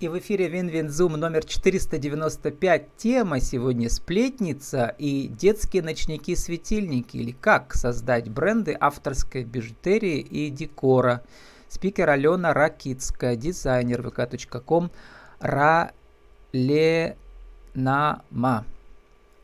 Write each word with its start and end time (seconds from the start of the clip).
И 0.00 0.08
в 0.08 0.18
эфире 0.18 0.48
Винвинзум 0.48 1.12
номер 1.12 1.44
495. 1.44 2.96
Тема 2.96 3.38
сегодня 3.38 3.90
сплетница 3.90 4.94
и 4.96 5.28
детские 5.28 5.82
ночники-светильники. 5.82 7.18
Или 7.18 7.32
как 7.32 7.74
создать 7.74 8.30
бренды 8.30 8.74
авторской 8.80 9.44
бижутерии 9.44 10.20
и 10.20 10.48
декора. 10.48 11.22
Спикер 11.68 12.08
Алена 12.08 12.54
Ракицкая, 12.54 13.36
дизайнер 13.36 14.00
vk.com 14.00 14.90
Раленама. 15.38 15.84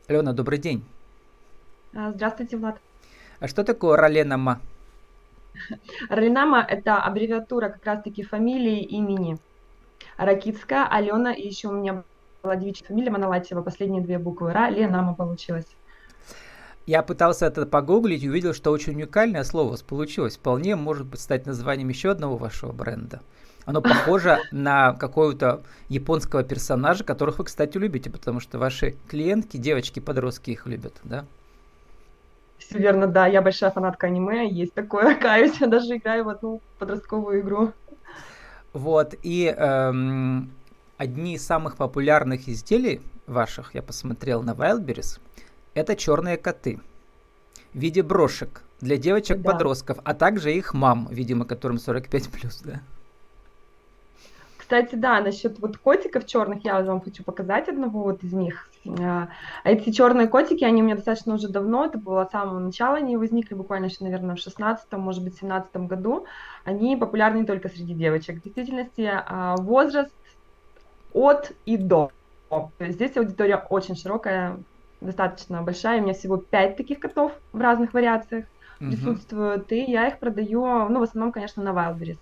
Алена, 0.07 0.33
добрый 0.33 0.57
день. 0.57 0.83
А, 1.93 2.11
здравствуйте, 2.13 2.57
Влад. 2.57 2.79
А 3.39 3.47
что 3.47 3.63
такое 3.63 3.95
Раленама? 3.95 4.59
Раленама– 6.09 6.65
это 6.67 6.97
аббревиатура 6.97 7.69
как 7.69 7.85
раз-таки 7.85 8.23
фамилии 8.23 8.81
имени. 8.81 9.37
Ракитская, 10.17 10.87
Алена, 10.87 11.33
и 11.33 11.47
еще 11.47 11.69
у 11.69 11.71
меня 11.71 12.03
была 12.43 12.55
девичья 12.55 12.85
фамилия 12.85 13.11
Монолатьева, 13.11 13.61
последние 13.61 14.01
две 14.01 14.17
буквы 14.17 14.51
Ра, 14.51 14.69
Ленама 14.69 15.13
получилось. 15.13 15.67
Я 16.85 17.03
пытался 17.03 17.47
это 17.47 17.65
погуглить 17.65 18.23
и 18.23 18.29
увидел, 18.29 18.53
что 18.53 18.71
очень 18.71 18.93
уникальное 18.93 19.43
слово 19.43 19.77
получилось. 19.85 20.37
Вполне 20.37 20.75
может 20.77 21.05
быть 21.05 21.19
стать 21.19 21.45
названием 21.45 21.89
еще 21.89 22.11
одного 22.11 22.37
вашего 22.37 22.71
бренда. 22.71 23.19
Оно 23.65 23.81
похоже 23.81 24.39
на 24.51 24.93
какого-то 24.93 25.63
японского 25.89 26.43
персонажа, 26.43 27.03
которых 27.03 27.39
вы, 27.39 27.43
кстати, 27.43 27.77
любите, 27.77 28.09
потому 28.09 28.39
что 28.39 28.57
ваши 28.57 28.95
клиентки, 29.09 29.57
девочки, 29.57 29.99
подростки 29.99 30.51
их 30.51 30.65
любят, 30.65 30.93
да? 31.03 31.25
Все 32.57 32.79
верно, 32.79 33.07
да. 33.07 33.27
Я 33.27 33.41
большая 33.41 33.71
фанатка 33.71 34.07
аниме, 34.07 34.49
есть 34.49 34.73
такое, 34.73 35.15
каюсь, 35.21 35.59
я 35.59 35.67
даже 35.67 35.97
играю 35.97 36.23
в 36.23 36.29
одну 36.29 36.61
подростковую 36.79 37.41
игру. 37.41 37.73
Вот, 38.73 39.15
и 39.23 39.45
эм, 39.45 40.51
одни 40.97 41.35
из 41.35 41.45
самых 41.45 41.77
популярных 41.77 42.47
изделий 42.47 43.01
ваших, 43.25 43.75
я 43.75 43.81
посмотрел 43.81 44.43
на 44.43 44.51
Wildberries, 44.51 45.19
это 45.73 45.95
черные 45.95 46.37
коты 46.37 46.79
в 47.73 47.79
виде 47.79 48.03
брошек 48.03 48.63
для 48.81 48.97
девочек-подростков, 48.97 49.97
да. 49.97 50.03
а 50.05 50.13
также 50.13 50.53
их 50.53 50.73
мам, 50.73 51.07
видимо, 51.09 51.45
которым 51.45 51.79
45 51.79 52.29
плюс, 52.29 52.61
да? 52.61 52.81
Кстати, 54.57 54.95
да, 54.95 55.21
насчет 55.21 55.59
вот 55.59 55.77
котиков 55.77 56.25
черных, 56.25 56.65
я 56.65 56.81
вам 56.81 56.99
хочу 56.99 57.23
показать 57.23 57.69
одного 57.69 58.03
вот 58.03 58.23
из 58.23 58.33
них. 58.33 58.69
А 58.99 59.29
эти 59.63 59.91
черные 59.91 60.27
котики, 60.27 60.63
они 60.63 60.81
у 60.81 60.85
меня 60.85 60.95
достаточно 60.95 61.35
уже 61.35 61.49
давно, 61.49 61.85
это 61.85 61.97
было 61.97 62.25
с 62.25 62.31
самого 62.31 62.59
начала, 62.59 62.97
они 62.97 63.17
возникли 63.17 63.53
буквально 63.53 63.85
еще, 63.85 63.97
наверное, 64.01 64.35
в 64.35 64.39
16 64.39 64.91
может 64.93 65.23
быть, 65.23 65.37
17 65.37 65.75
году. 65.87 66.25
Они 66.63 66.95
популярны 66.95 67.39
не 67.39 67.45
только 67.45 67.69
среди 67.69 67.93
девочек. 67.93 68.39
В 68.39 68.43
действительности 68.43 69.09
а, 69.09 69.55
возраст 69.57 70.13
от 71.13 71.51
и 71.65 71.77
до. 71.77 72.11
То 72.49 72.71
есть 72.79 72.95
здесь 72.95 73.17
аудитория 73.17 73.57
очень 73.69 73.95
широкая, 73.95 74.57
достаточно 75.01 75.61
большая. 75.61 75.99
У 75.99 76.03
меня 76.03 76.13
всего 76.13 76.37
5 76.37 76.77
таких 76.77 76.99
котов 76.99 77.33
в 77.51 77.59
разных 77.59 77.93
вариациях 77.93 78.45
mm-hmm. 78.79 78.89
присутствуют, 78.89 79.71
и 79.71 79.83
я 79.83 80.07
их 80.07 80.19
продаю, 80.19 80.87
ну, 80.89 80.99
в 80.99 81.03
основном, 81.03 81.31
конечно, 81.31 81.63
на 81.63 81.69
Wildberries. 81.69 82.19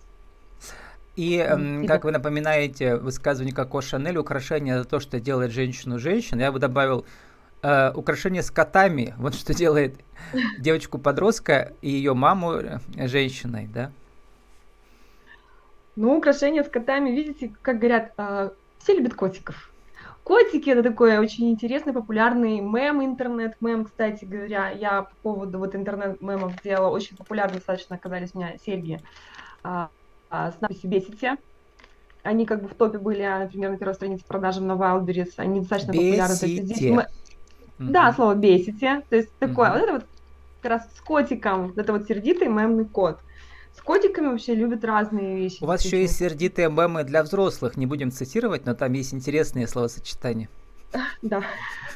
И, 1.16 1.38
э, 1.38 1.86
как 1.88 2.04
вы 2.04 2.12
напоминаете, 2.12 2.98
высказывание 2.98 3.56
Коко 3.56 3.82
Шанель, 3.82 4.18
украшение 4.18 4.76
это 4.76 4.86
то, 4.86 5.00
что 5.00 5.20
делает 5.20 5.52
женщину 5.52 5.98
женщин. 5.98 6.40
Я 6.40 6.52
бы 6.52 6.60
добавил 6.60 7.06
э, 7.62 7.92
украшение 7.94 8.44
с 8.44 8.52
котами, 8.52 9.14
вот 9.18 9.36
что 9.36 9.54
делает 9.54 10.00
девочку-подростка 10.60 11.74
и 11.82 11.90
ее 11.90 12.14
маму 12.14 12.54
э, 12.54 12.80
женщиной, 12.96 13.70
да? 13.74 13.92
Ну, 15.96 16.18
украшения 16.18 16.64
с 16.64 16.70
котами, 16.70 17.12
видите, 17.12 17.54
как 17.62 17.80
говорят, 17.80 18.12
э, 18.18 18.50
все 18.80 18.96
любят 18.96 19.14
котиков. 19.14 19.72
Котики 20.26 20.70
это 20.72 20.82
такой 20.82 21.18
очень 21.20 21.52
интересный, 21.52 21.94
популярный 21.94 22.60
мем, 22.60 23.06
интернет-мем, 23.06 23.86
кстати 23.86 24.26
говоря. 24.26 24.72
Я 24.72 25.04
по 25.04 25.16
поводу 25.22 25.60
вот 25.60 25.76
интернет-мемов 25.76 26.54
сделала 26.60 26.90
очень 26.90 27.16
популярны 27.16 27.56
достаточно 27.56 27.96
оказались 27.96 28.32
у 28.34 28.40
меня 28.40 28.58
серьги 28.58 29.00
а, 29.64 29.90
а, 30.36 30.52
с 30.52 30.62
надписью 30.62 30.90
«Бесите». 30.90 31.38
Они 32.24 32.46
как 32.46 32.62
бы 32.62 32.68
в 32.68 32.74
топе 32.74 32.98
были, 32.98 33.22
а, 33.22 33.40
например, 33.40 33.72
на 33.72 33.78
первой 33.78 33.94
странице 33.94 34.24
продажи 34.28 34.62
на 34.62 34.74
Wildberries. 34.74 35.34
Они 35.38 35.60
достаточно 35.60 35.92
Бесите. 35.92 36.10
популярны. 36.10 36.38
То 36.38 36.46
есть 36.46 36.64
здесь 36.64 36.92
мы... 36.92 37.02
mm-hmm. 37.02 37.92
Да, 37.92 38.14
слово 38.14 38.36
«бесите». 38.36 39.04
То 39.10 39.16
есть 39.16 39.30
такое, 39.40 39.70
mm-hmm. 39.70 39.74
вот 39.74 39.82
это 39.82 39.94
вот 39.94 40.06
как 40.62 40.72
раз 40.72 40.88
с 40.96 41.02
котиком, 41.02 41.68
вот 41.68 41.78
это 41.78 41.94
вот 41.94 42.08
сердитый 42.08 42.48
мемный 42.48 42.86
кот. 42.86 43.20
С 43.78 43.82
котиками 43.82 44.28
вообще 44.28 44.56
любят 44.56 44.84
разные 44.84 45.38
вещи. 45.38 45.62
У 45.62 45.68
вас 45.68 45.84
еще 45.84 46.02
есть 46.02 46.16
сердитые 46.16 46.70
мемы 46.70 47.04
для 47.04 47.22
взрослых, 47.24 47.78
не 47.78 47.86
будем 47.86 48.12
цитировать, 48.12 48.66
но 48.66 48.74
там 48.74 48.94
есть 48.94 49.14
интересные 49.14 49.68
словосочетания. 49.68 50.50
Да, 51.22 51.44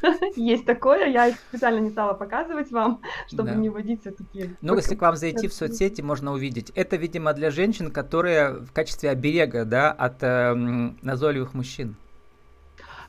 есть 0.36 0.66
такое. 0.66 1.08
Я 1.08 1.28
их 1.28 1.38
специально 1.50 1.80
не 1.80 1.90
стала 1.90 2.14
показывать 2.14 2.72
вам, 2.72 3.02
чтобы 3.28 3.50
да. 3.50 3.56
не 3.56 3.70
вводить 3.70 4.02
все-таки. 4.02 4.56
Ну, 4.62 4.76
если 4.76 4.96
к 4.96 5.02
вам 5.02 5.16
зайти 5.18 5.48
в 5.48 5.54
соцсети, 5.54 6.02
можно 6.02 6.34
увидеть. 6.34 6.72
Это, 6.76 6.96
видимо, 6.96 7.34
для 7.34 7.52
женщин, 7.52 7.92
которые 7.92 8.52
в 8.52 8.72
качестве 8.72 9.10
оберега, 9.10 9.66
да, 9.66 9.92
от 9.92 10.24
э, 10.24 10.54
назойливых 11.02 11.54
мужчин. 11.54 11.96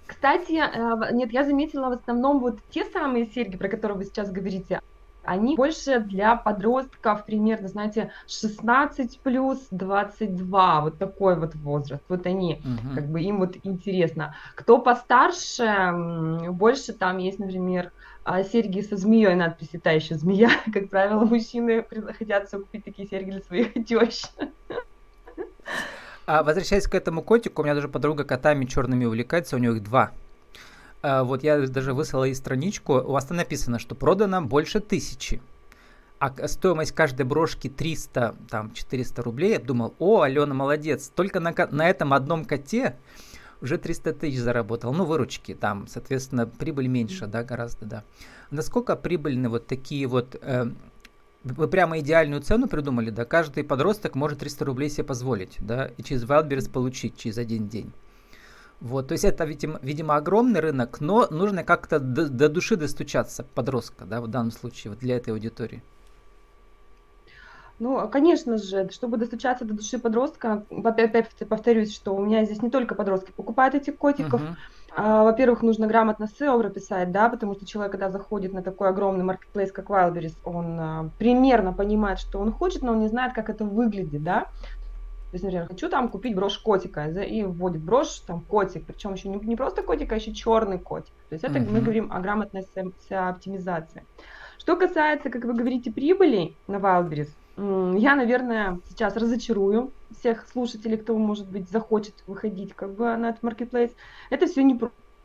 Кстати, 0.06 0.60
э, 0.60 1.12
нет, 1.12 1.32
я 1.32 1.44
заметила 1.44 1.88
в 1.88 1.92
основном 1.92 2.40
вот 2.40 2.58
те 2.70 2.84
самые 2.84 3.26
серьги, 3.26 3.56
про 3.56 3.68
которые 3.68 3.98
вы 3.98 4.04
сейчас 4.04 4.30
говорите, 4.30 4.80
они 5.24 5.56
больше 5.56 6.00
для 6.00 6.36
подростков 6.36 7.24
примерно, 7.24 7.68
знаете, 7.68 8.10
16 8.26 9.20
плюс 9.20 9.66
22, 9.70 10.80
вот 10.80 10.98
такой 10.98 11.36
вот 11.36 11.54
возраст. 11.56 12.02
Вот 12.08 12.26
они, 12.26 12.62
угу. 12.64 12.94
как 12.94 13.08
бы 13.08 13.20
им 13.20 13.38
вот 13.38 13.56
интересно. 13.62 14.34
Кто 14.54 14.78
постарше, 14.78 16.48
больше 16.50 16.92
там 16.92 17.18
есть, 17.18 17.38
например, 17.38 17.92
а, 18.24 18.42
серьги 18.44 18.80
со 18.80 18.96
змеей, 18.96 19.34
надпись 19.34 19.70
«Та 19.82 19.92
еще 19.92 20.14
змея». 20.14 20.50
Как 20.72 20.88
правило, 20.88 21.24
мужчины 21.24 21.84
хотят 22.18 22.50
купить 22.50 22.84
такие 22.84 23.08
серьги 23.08 23.30
для 23.30 23.40
своих 23.40 23.72
тещ. 23.86 24.24
А 26.26 26.42
возвращаясь 26.42 26.86
к 26.86 26.94
этому 26.94 27.22
котику, 27.22 27.62
у 27.62 27.64
меня 27.64 27.74
даже 27.74 27.88
подруга 27.88 28.24
котами 28.24 28.64
черными 28.64 29.04
увлекается, 29.04 29.56
у 29.56 29.58
нее 29.58 29.72
их 29.72 29.82
два. 29.82 30.12
А, 31.02 31.24
вот 31.24 31.42
я 31.42 31.66
даже 31.66 31.94
выслала 31.94 32.24
и 32.24 32.34
страничку, 32.34 32.94
у 32.94 33.12
вас 33.12 33.24
там 33.24 33.36
написано, 33.36 33.78
что 33.78 33.94
продано 33.94 34.42
больше 34.42 34.80
тысячи. 34.80 35.40
А 36.18 36.48
стоимость 36.48 36.92
каждой 36.92 37.24
брошки 37.24 37.70
300, 37.70 38.34
там, 38.50 38.74
400 38.74 39.22
рублей. 39.22 39.52
Я 39.52 39.58
думал, 39.58 39.94
о, 39.98 40.20
Алена, 40.20 40.52
молодец. 40.52 41.10
Только 41.14 41.40
на, 41.40 41.54
на 41.70 41.88
этом 41.88 42.12
одном 42.12 42.44
коте 42.44 42.96
уже 43.62 43.78
300 43.78 44.12
тысяч 44.12 44.38
заработал. 44.38 44.92
Ну, 44.92 45.06
выручки 45.06 45.54
там, 45.54 45.86
соответственно, 45.86 46.46
прибыль 46.46 46.88
меньше, 46.88 47.26
да, 47.26 47.42
гораздо, 47.42 47.86
да. 47.86 48.04
Насколько 48.50 48.96
прибыльны 48.96 49.48
вот 49.48 49.66
такие 49.66 50.06
вот... 50.06 50.36
Э, 50.42 50.66
вы 51.42 51.68
прямо 51.68 52.00
идеальную 52.00 52.42
цену 52.42 52.68
придумали, 52.68 53.08
да? 53.08 53.24
Каждый 53.24 53.64
подросток 53.64 54.14
может 54.14 54.40
300 54.40 54.64
рублей 54.66 54.90
себе 54.90 55.04
позволить, 55.04 55.56
да, 55.58 55.86
и 55.96 56.02
через 56.02 56.24
Wildberries 56.24 56.70
получить 56.70 57.16
через 57.16 57.38
один 57.38 57.66
день. 57.68 57.90
Вот, 58.80 59.08
то 59.08 59.12
есть 59.12 59.24
это, 59.24 59.44
видимо, 59.44 59.78
видимо, 59.82 60.16
огромный 60.16 60.60
рынок, 60.60 61.00
но 61.00 61.26
нужно 61.30 61.64
как-то 61.64 62.00
до, 62.00 62.28
до 62.28 62.48
души 62.48 62.76
достучаться 62.76 63.44
подростка, 63.54 64.06
да, 64.06 64.22
в 64.22 64.28
данном 64.28 64.52
случае, 64.52 64.92
вот 64.92 65.00
для 65.00 65.16
этой 65.16 65.30
аудитории. 65.34 65.82
Ну, 67.78 68.08
конечно 68.08 68.58
же, 68.58 68.90
чтобы 68.90 69.16
достучаться 69.16 69.64
до 69.64 69.74
души 69.74 69.98
подростка, 69.98 70.64
опять 70.84 71.30
повторюсь, 71.48 71.94
что 71.94 72.14
у 72.14 72.24
меня 72.24 72.44
здесь 72.44 72.62
не 72.62 72.70
только 72.70 72.94
подростки 72.94 73.32
покупают 73.34 73.74
этих 73.74 73.96
котиков. 73.96 74.40
Uh-huh. 74.40 74.54
А, 74.94 75.24
во-первых, 75.24 75.62
нужно 75.62 75.86
грамотно 75.86 76.24
SEO 76.24 76.58
прописать, 76.58 77.10
да, 77.12 77.28
потому 77.28 77.54
что 77.54 77.64
человек, 77.64 77.92
когда 77.92 78.10
заходит 78.10 78.52
на 78.52 78.62
такой 78.62 78.88
огромный 78.88 79.24
маркетплейс, 79.24 79.72
как 79.72 79.88
Wildberries, 79.88 80.34
он 80.44 80.76
а, 80.78 81.10
примерно 81.18 81.72
понимает, 81.72 82.18
что 82.18 82.38
он 82.38 82.52
хочет, 82.52 82.82
но 82.82 82.92
он 82.92 83.00
не 83.00 83.08
знает, 83.08 83.32
как 83.32 83.48
это 83.48 83.64
выглядит, 83.64 84.22
да. 84.22 84.46
То 85.30 85.36
есть, 85.36 85.44
например, 85.44 85.68
хочу 85.68 85.88
там 85.88 86.08
купить 86.08 86.34
брошь 86.34 86.58
котика, 86.58 87.06
и 87.06 87.44
вводит 87.44 87.82
брошь, 87.82 88.20
там 88.26 88.40
котик, 88.40 88.84
причем 88.84 89.14
еще 89.14 89.28
не, 89.28 89.38
не 89.38 89.54
просто 89.54 89.82
котик, 89.82 90.10
а 90.10 90.16
еще 90.16 90.32
черный 90.32 90.78
котик. 90.78 91.12
То 91.28 91.34
есть 91.34 91.44
это 91.44 91.60
uh-huh. 91.60 91.70
мы 91.70 91.80
говорим 91.80 92.10
о 92.10 92.18
грамотной 92.20 92.66
оптимизации. 93.10 94.04
Что 94.58 94.76
касается, 94.76 95.30
как 95.30 95.44
вы 95.44 95.54
говорите, 95.54 95.92
прибыли 95.92 96.54
на 96.66 96.76
Wildberries, 96.76 97.30
я, 97.56 98.14
наверное, 98.16 98.80
сейчас 98.88 99.16
разочарую 99.16 99.92
всех 100.18 100.48
слушателей, 100.48 100.96
кто, 100.96 101.16
может 101.16 101.46
быть, 101.46 101.68
захочет 101.68 102.14
выходить 102.26 102.74
как 102.74 102.94
бы 102.94 103.16
на 103.16 103.30
этот 103.30 103.42
marketplace. 103.42 103.92
Это 104.30 104.46
все 104.46 104.62
не 104.62 104.80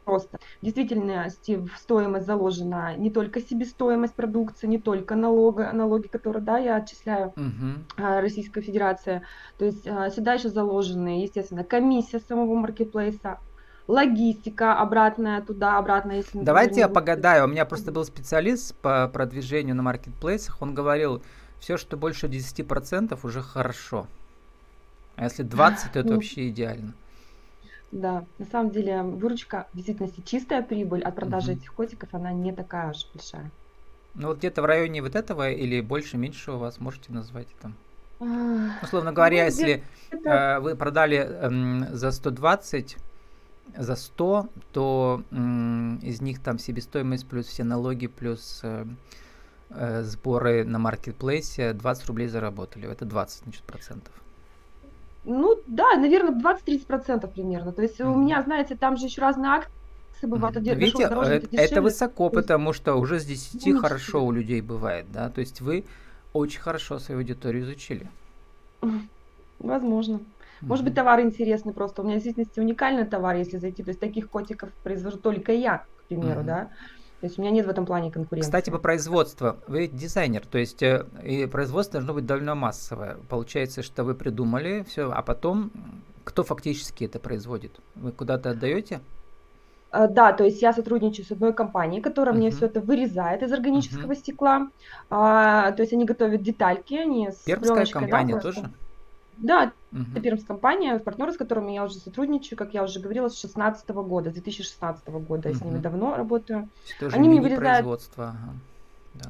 просто. 0.06 0.40
В 0.62 0.66
действительности 0.66 1.56
в 1.56 1.70
стоимость 1.78 2.26
заложена 2.26 2.96
не 2.96 3.10
только 3.10 3.42
себестоимость 3.42 4.14
продукции, 4.14 4.68
не 4.68 4.80
только 4.80 5.16
налога, 5.16 5.72
налоги, 5.74 6.08
которые 6.08 6.44
да, 6.44 6.58
я 6.58 6.78
отчисляю 6.78 7.34
uh-huh. 7.36 8.22
Российская 8.22 8.62
Федерация. 8.62 9.24
То 9.58 9.66
есть 9.66 9.88
а, 9.88 10.10
сюда 10.10 10.34
еще 10.34 10.50
заложены, 10.50 11.24
естественно, 11.24 11.64
комиссия 11.64 12.20
самого 12.20 12.56
маркетплейса, 12.56 13.40
логистика 13.88 14.80
обратная 14.80 15.42
туда, 15.42 15.78
обратно, 15.78 16.14
если... 16.14 16.42
Давайте 16.42 16.80
я 16.82 16.90
погадаю. 16.90 17.46
У 17.46 17.48
меня 17.48 17.66
просто 17.66 17.92
был 17.92 18.06
специалист 18.06 18.76
по 18.76 19.08
продвижению 19.08 19.76
на 19.76 19.84
маркетплейсах. 19.84 20.62
Он 20.62 20.74
говорил, 20.74 21.22
все, 21.60 21.78
что 21.78 21.98
больше 21.98 22.28
10% 22.28 23.20
уже 23.24 23.42
хорошо. 23.42 24.08
А 25.16 25.26
если 25.26 25.44
20, 25.44 25.94
то 25.94 26.00
это 26.00 26.14
вообще 26.14 26.50
идеально. 26.50 26.94
Да, 27.96 28.26
на 28.40 28.46
самом 28.46 28.72
деле 28.72 29.04
выручка, 29.04 29.68
в 29.72 29.78
действительности 29.78 30.22
чистая 30.26 30.62
прибыль 30.62 31.02
от 31.02 31.16
продажи 31.16 31.54
угу. 31.54 31.60
этих 31.60 31.74
котиков, 31.74 32.10
она 32.12 32.34
не 32.34 32.52
такая 32.52 32.92
уж 32.92 33.08
большая. 33.14 33.50
Ну 34.16 34.28
вот 34.28 34.40
где-то 34.40 34.62
в 34.62 34.66
районе 34.66 35.02
вот 35.02 35.16
этого 35.16 35.50
или 35.50 35.80
больше, 35.80 36.18
меньше 36.18 36.52
у 36.52 36.58
вас 36.58 36.82
можете 36.82 37.14
назвать 37.14 37.48
там? 37.62 37.74
Условно 38.84 39.14
говоря, 39.14 39.44
ну, 39.44 39.46
если 39.46 39.84
это... 40.10 40.30
э, 40.30 40.60
вы 40.60 40.76
продали 40.76 41.26
э, 41.26 41.96
за 41.96 42.12
120, 42.12 42.98
за 43.78 43.96
100, 43.96 44.50
то 44.74 45.24
э, 45.32 45.36
из 46.02 46.20
них 46.20 46.42
там 46.42 46.60
себестоимость 46.60 47.30
плюс 47.30 47.46
все 47.46 47.64
налоги 47.64 48.08
плюс 48.08 48.60
э, 48.64 48.86
э, 49.70 50.04
сборы 50.04 50.66
на 50.66 50.80
маркетплейсе 50.80 51.72
20 51.72 52.08
рублей 52.08 52.28
заработали. 52.28 52.92
Это 52.92 53.06
20, 53.06 53.44
значит, 53.44 53.64
процентов. 53.64 54.14
Ну 55.26 55.60
да, 55.68 55.96
наверное, 55.96 56.34
20-30% 56.34 57.28
примерно. 57.28 57.72
То 57.72 57.82
есть 57.82 58.00
mm-hmm. 58.00 58.14
у 58.14 58.18
меня, 58.18 58.42
знаете, 58.44 58.76
там 58.76 58.96
же 58.96 59.06
еще 59.06 59.22
разные 59.22 59.52
акции 59.52 60.28
бывают. 60.28 60.56
Mm-hmm. 60.58 60.76
Видите, 60.76 61.10
дороже, 61.10 61.34
это, 61.36 61.48
это 61.52 61.82
высоко, 61.82 62.26
есть... 62.26 62.36
потому 62.36 62.74
что 62.74 62.96
уже 62.96 63.20
с 63.20 63.26
10 63.26 63.66
ну, 63.66 63.80
хорошо 63.80 64.24
у 64.24 64.32
людей 64.32 64.62
бывает, 64.62 65.08
да. 65.12 65.30
То 65.30 65.42
есть 65.42 65.62
вы 65.62 65.86
очень 66.34 66.60
хорошо 66.60 67.00
свою 67.00 67.22
аудиторию 67.22 67.64
изучили. 67.64 68.08
Возможно. 69.60 70.20
Может 70.62 70.86
быть, 70.86 70.96
товар 70.96 71.22
интересный 71.22 71.74
просто. 71.74 72.02
У 72.02 72.06
меня 72.06 72.16
в 72.16 72.24
действительности 72.24 72.60
уникальный 72.60 73.06
товар, 73.06 73.36
если 73.36 73.58
зайти. 73.58 73.84
То 73.84 73.90
есть 73.90 74.00
таких 74.00 74.30
котиков 74.30 74.70
произвожу 74.84 75.18
только 75.18 75.52
я, 75.52 75.80
к 75.80 76.04
примеру, 76.08 76.42
mm-hmm. 76.42 76.46
да. 76.46 76.70
То 77.22 77.28
есть 77.28 77.40
у 77.40 77.42
меня 77.42 77.52
нет 77.52 77.66
в 77.66 77.70
этом 77.70 77.86
плане 77.86 78.12
конкуренции. 78.12 78.48
Кстати, 78.48 78.70
по 78.70 78.78
производству. 78.78 79.56
Вы 79.68 79.88
дизайнер, 79.88 80.46
то 80.46 80.58
есть 80.58 80.84
э, 80.84 81.06
и 81.24 81.46
производство 81.46 82.00
должно 82.00 82.14
быть 82.14 82.26
довольно 82.26 82.56
массовое. 82.56 83.18
Получается, 83.30 83.84
что 83.84 84.04
вы 84.04 84.16
придумали 84.16 84.86
все, 84.88 85.10
а 85.12 85.22
потом 85.22 85.72
кто 86.24 86.44
фактически 86.44 87.06
это 87.06 87.20
производит? 87.20 87.80
Вы 87.96 88.12
куда-то 88.12 88.52
отдаете? 88.52 89.00
А, 89.92 90.08
да, 90.08 90.34
то 90.34 90.44
есть 90.44 90.62
я 90.62 90.74
сотрудничаю 90.74 91.26
с 91.26 91.32
одной 91.32 91.54
компанией, 91.54 92.02
которая 92.02 92.36
uh-huh. 92.36 92.38
мне 92.38 92.52
все 92.52 92.66
это 92.66 92.82
вырезает 92.82 93.44
из 93.44 93.54
органического 93.54 94.12
uh-huh. 94.12 94.18
стекла. 94.18 94.68
А, 95.10 95.72
то 95.72 95.84
есть 95.84 95.94
они 95.94 96.04
готовят 96.04 96.42
детальки, 96.44 96.96
они 96.96 97.30
с 97.32 97.38
Пермская 97.46 97.86
компания 97.86 98.36
да, 98.36 98.42
тоже? 98.42 98.70
Да, 99.38 99.72
это 99.92 100.22
Пермская 100.22 100.48
компания, 100.48 101.00
партнеры, 101.00 101.32
с 101.32 101.38
которыми 101.38 101.72
я 101.72 101.84
уже 101.84 101.96
сотрудничаю, 101.96 102.58
как 102.58 102.74
я 102.74 102.84
уже 102.84 103.00
говорила, 103.00 103.30
с 103.30 103.42
2016 103.42 103.90
года, 103.90 104.30
с 104.30 104.34
2016 104.34 105.08
года. 105.08 105.50
Я 105.50 105.56
с 105.56 105.62
ними 105.62 105.78
давно 105.78 106.16
работаю. 106.16 106.70
Тоже 107.00 107.16
они 107.16 107.30
мне 107.30 107.42
вырезают... 107.42 107.86
Ага. 108.18 108.54
Да. 109.14 109.30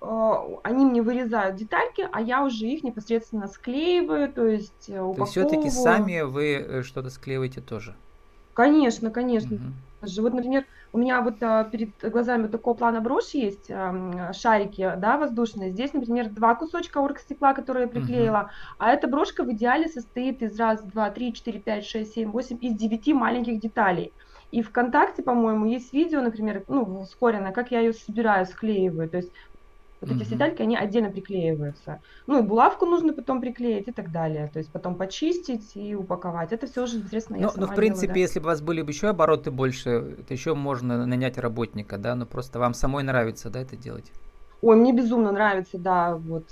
Uh, 0.00 0.60
они 0.62 0.84
мне 0.84 1.02
вырезают 1.02 1.56
детальки, 1.56 2.08
а 2.12 2.20
я 2.20 2.44
уже 2.44 2.66
их 2.66 2.84
непосредственно 2.84 3.48
склеиваю, 3.48 4.32
то 4.32 4.46
есть 4.46 4.88
упаковываю. 4.88 5.16
То 5.16 5.24
все-таки 5.24 5.70
сами 5.70 6.20
вы 6.20 6.54
э, 6.54 6.82
что-то 6.84 7.10
склеиваете 7.10 7.60
тоже? 7.60 7.96
Конечно, 8.54 9.10
конечно. 9.10 9.56
Угу. 9.56 9.64
Вот, 10.00 10.32
например, 10.32 10.64
у 10.92 10.98
меня 10.98 11.20
вот 11.20 11.42
а, 11.42 11.64
перед 11.64 11.90
глазами 12.00 12.42
вот 12.42 12.52
такого 12.52 12.74
плана 12.74 13.00
брошь 13.00 13.30
есть, 13.30 13.70
а, 13.70 14.32
шарики, 14.32 14.92
да, 14.96 15.18
воздушные. 15.18 15.70
Здесь, 15.70 15.92
например, 15.92 16.30
два 16.30 16.54
кусочка 16.54 16.98
оргстекла, 16.98 17.52
которые 17.52 17.84
я 17.84 17.88
приклеила, 17.88 18.38
угу. 18.38 18.50
а 18.78 18.90
эта 18.92 19.08
брошка 19.08 19.44
в 19.44 19.50
идеале 19.52 19.88
состоит 19.88 20.42
из 20.42 20.58
раз, 20.58 20.82
два, 20.82 21.10
три, 21.10 21.32
четыре, 21.32 21.60
пять, 21.60 21.84
шесть, 21.84 22.14
семь, 22.14 22.30
восемь, 22.30 22.58
из 22.60 22.74
девяти 22.74 23.12
маленьких 23.12 23.60
деталей. 23.60 24.12
И 24.50 24.62
ВКонтакте, 24.62 25.22
по-моему, 25.22 25.66
есть 25.66 25.92
видео, 25.92 26.22
например, 26.22 26.64
ну, 26.68 27.00
ускоренное, 27.00 27.52
как 27.52 27.70
я 27.70 27.80
ее 27.80 27.92
собираю, 27.92 28.46
склеиваю. 28.46 29.08
То 29.10 29.18
есть 29.18 29.30
вот 30.00 30.10
эти 30.10 30.22
все 30.22 30.34
детальки, 30.34 30.62
они 30.62 30.76
отдельно 30.76 31.10
приклеиваются. 31.10 32.00
Ну 32.26 32.38
и 32.38 32.42
булавку 32.42 32.86
нужно 32.86 33.12
потом 33.12 33.40
приклеить 33.40 33.88
и 33.88 33.92
так 33.92 34.12
далее. 34.12 34.48
То 34.52 34.58
есть 34.60 34.70
потом 34.70 34.94
почистить 34.94 35.72
и 35.74 35.94
упаковать. 35.94 36.52
Это 36.52 36.66
все 36.66 36.84
уже 36.84 36.98
непосредственно 36.98 37.38
я 37.38 37.50
Ну, 37.56 37.66
в 37.66 37.74
принципе, 37.74 38.06
делаю, 38.06 38.14
да. 38.14 38.20
если 38.20 38.38
бы 38.38 38.44
у 38.44 38.48
вас 38.48 38.60
были 38.60 38.82
бы 38.82 38.90
еще 38.90 39.08
обороты 39.08 39.50
больше, 39.50 40.16
то 40.26 40.34
еще 40.34 40.54
можно 40.54 41.04
нанять 41.06 41.38
работника, 41.38 41.98
да, 41.98 42.14
но 42.14 42.26
просто 42.26 42.58
вам 42.58 42.74
самой 42.74 43.02
нравится, 43.02 43.50
да, 43.50 43.60
это 43.60 43.76
делать? 43.76 44.12
Ой, 44.62 44.76
мне 44.76 44.92
безумно 44.92 45.32
нравится, 45.32 45.78
да, 45.78 46.16
вот 46.16 46.44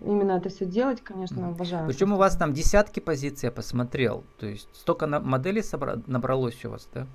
именно 0.00 0.32
это 0.32 0.48
все 0.48 0.64
делать, 0.64 1.00
конечно, 1.02 1.48
обожаю. 1.48 1.86
Причем 1.86 2.12
у 2.12 2.16
вас 2.16 2.36
там 2.36 2.52
десятки 2.52 3.00
позиций, 3.00 3.46
я 3.46 3.52
посмотрел. 3.52 4.24
То 4.38 4.46
есть 4.46 4.68
столько 4.72 5.06
на 5.06 5.20
моделей 5.20 5.62
собра- 5.62 6.02
набралось 6.06 6.64
у 6.64 6.70
вас, 6.70 6.88
да? 6.92 7.06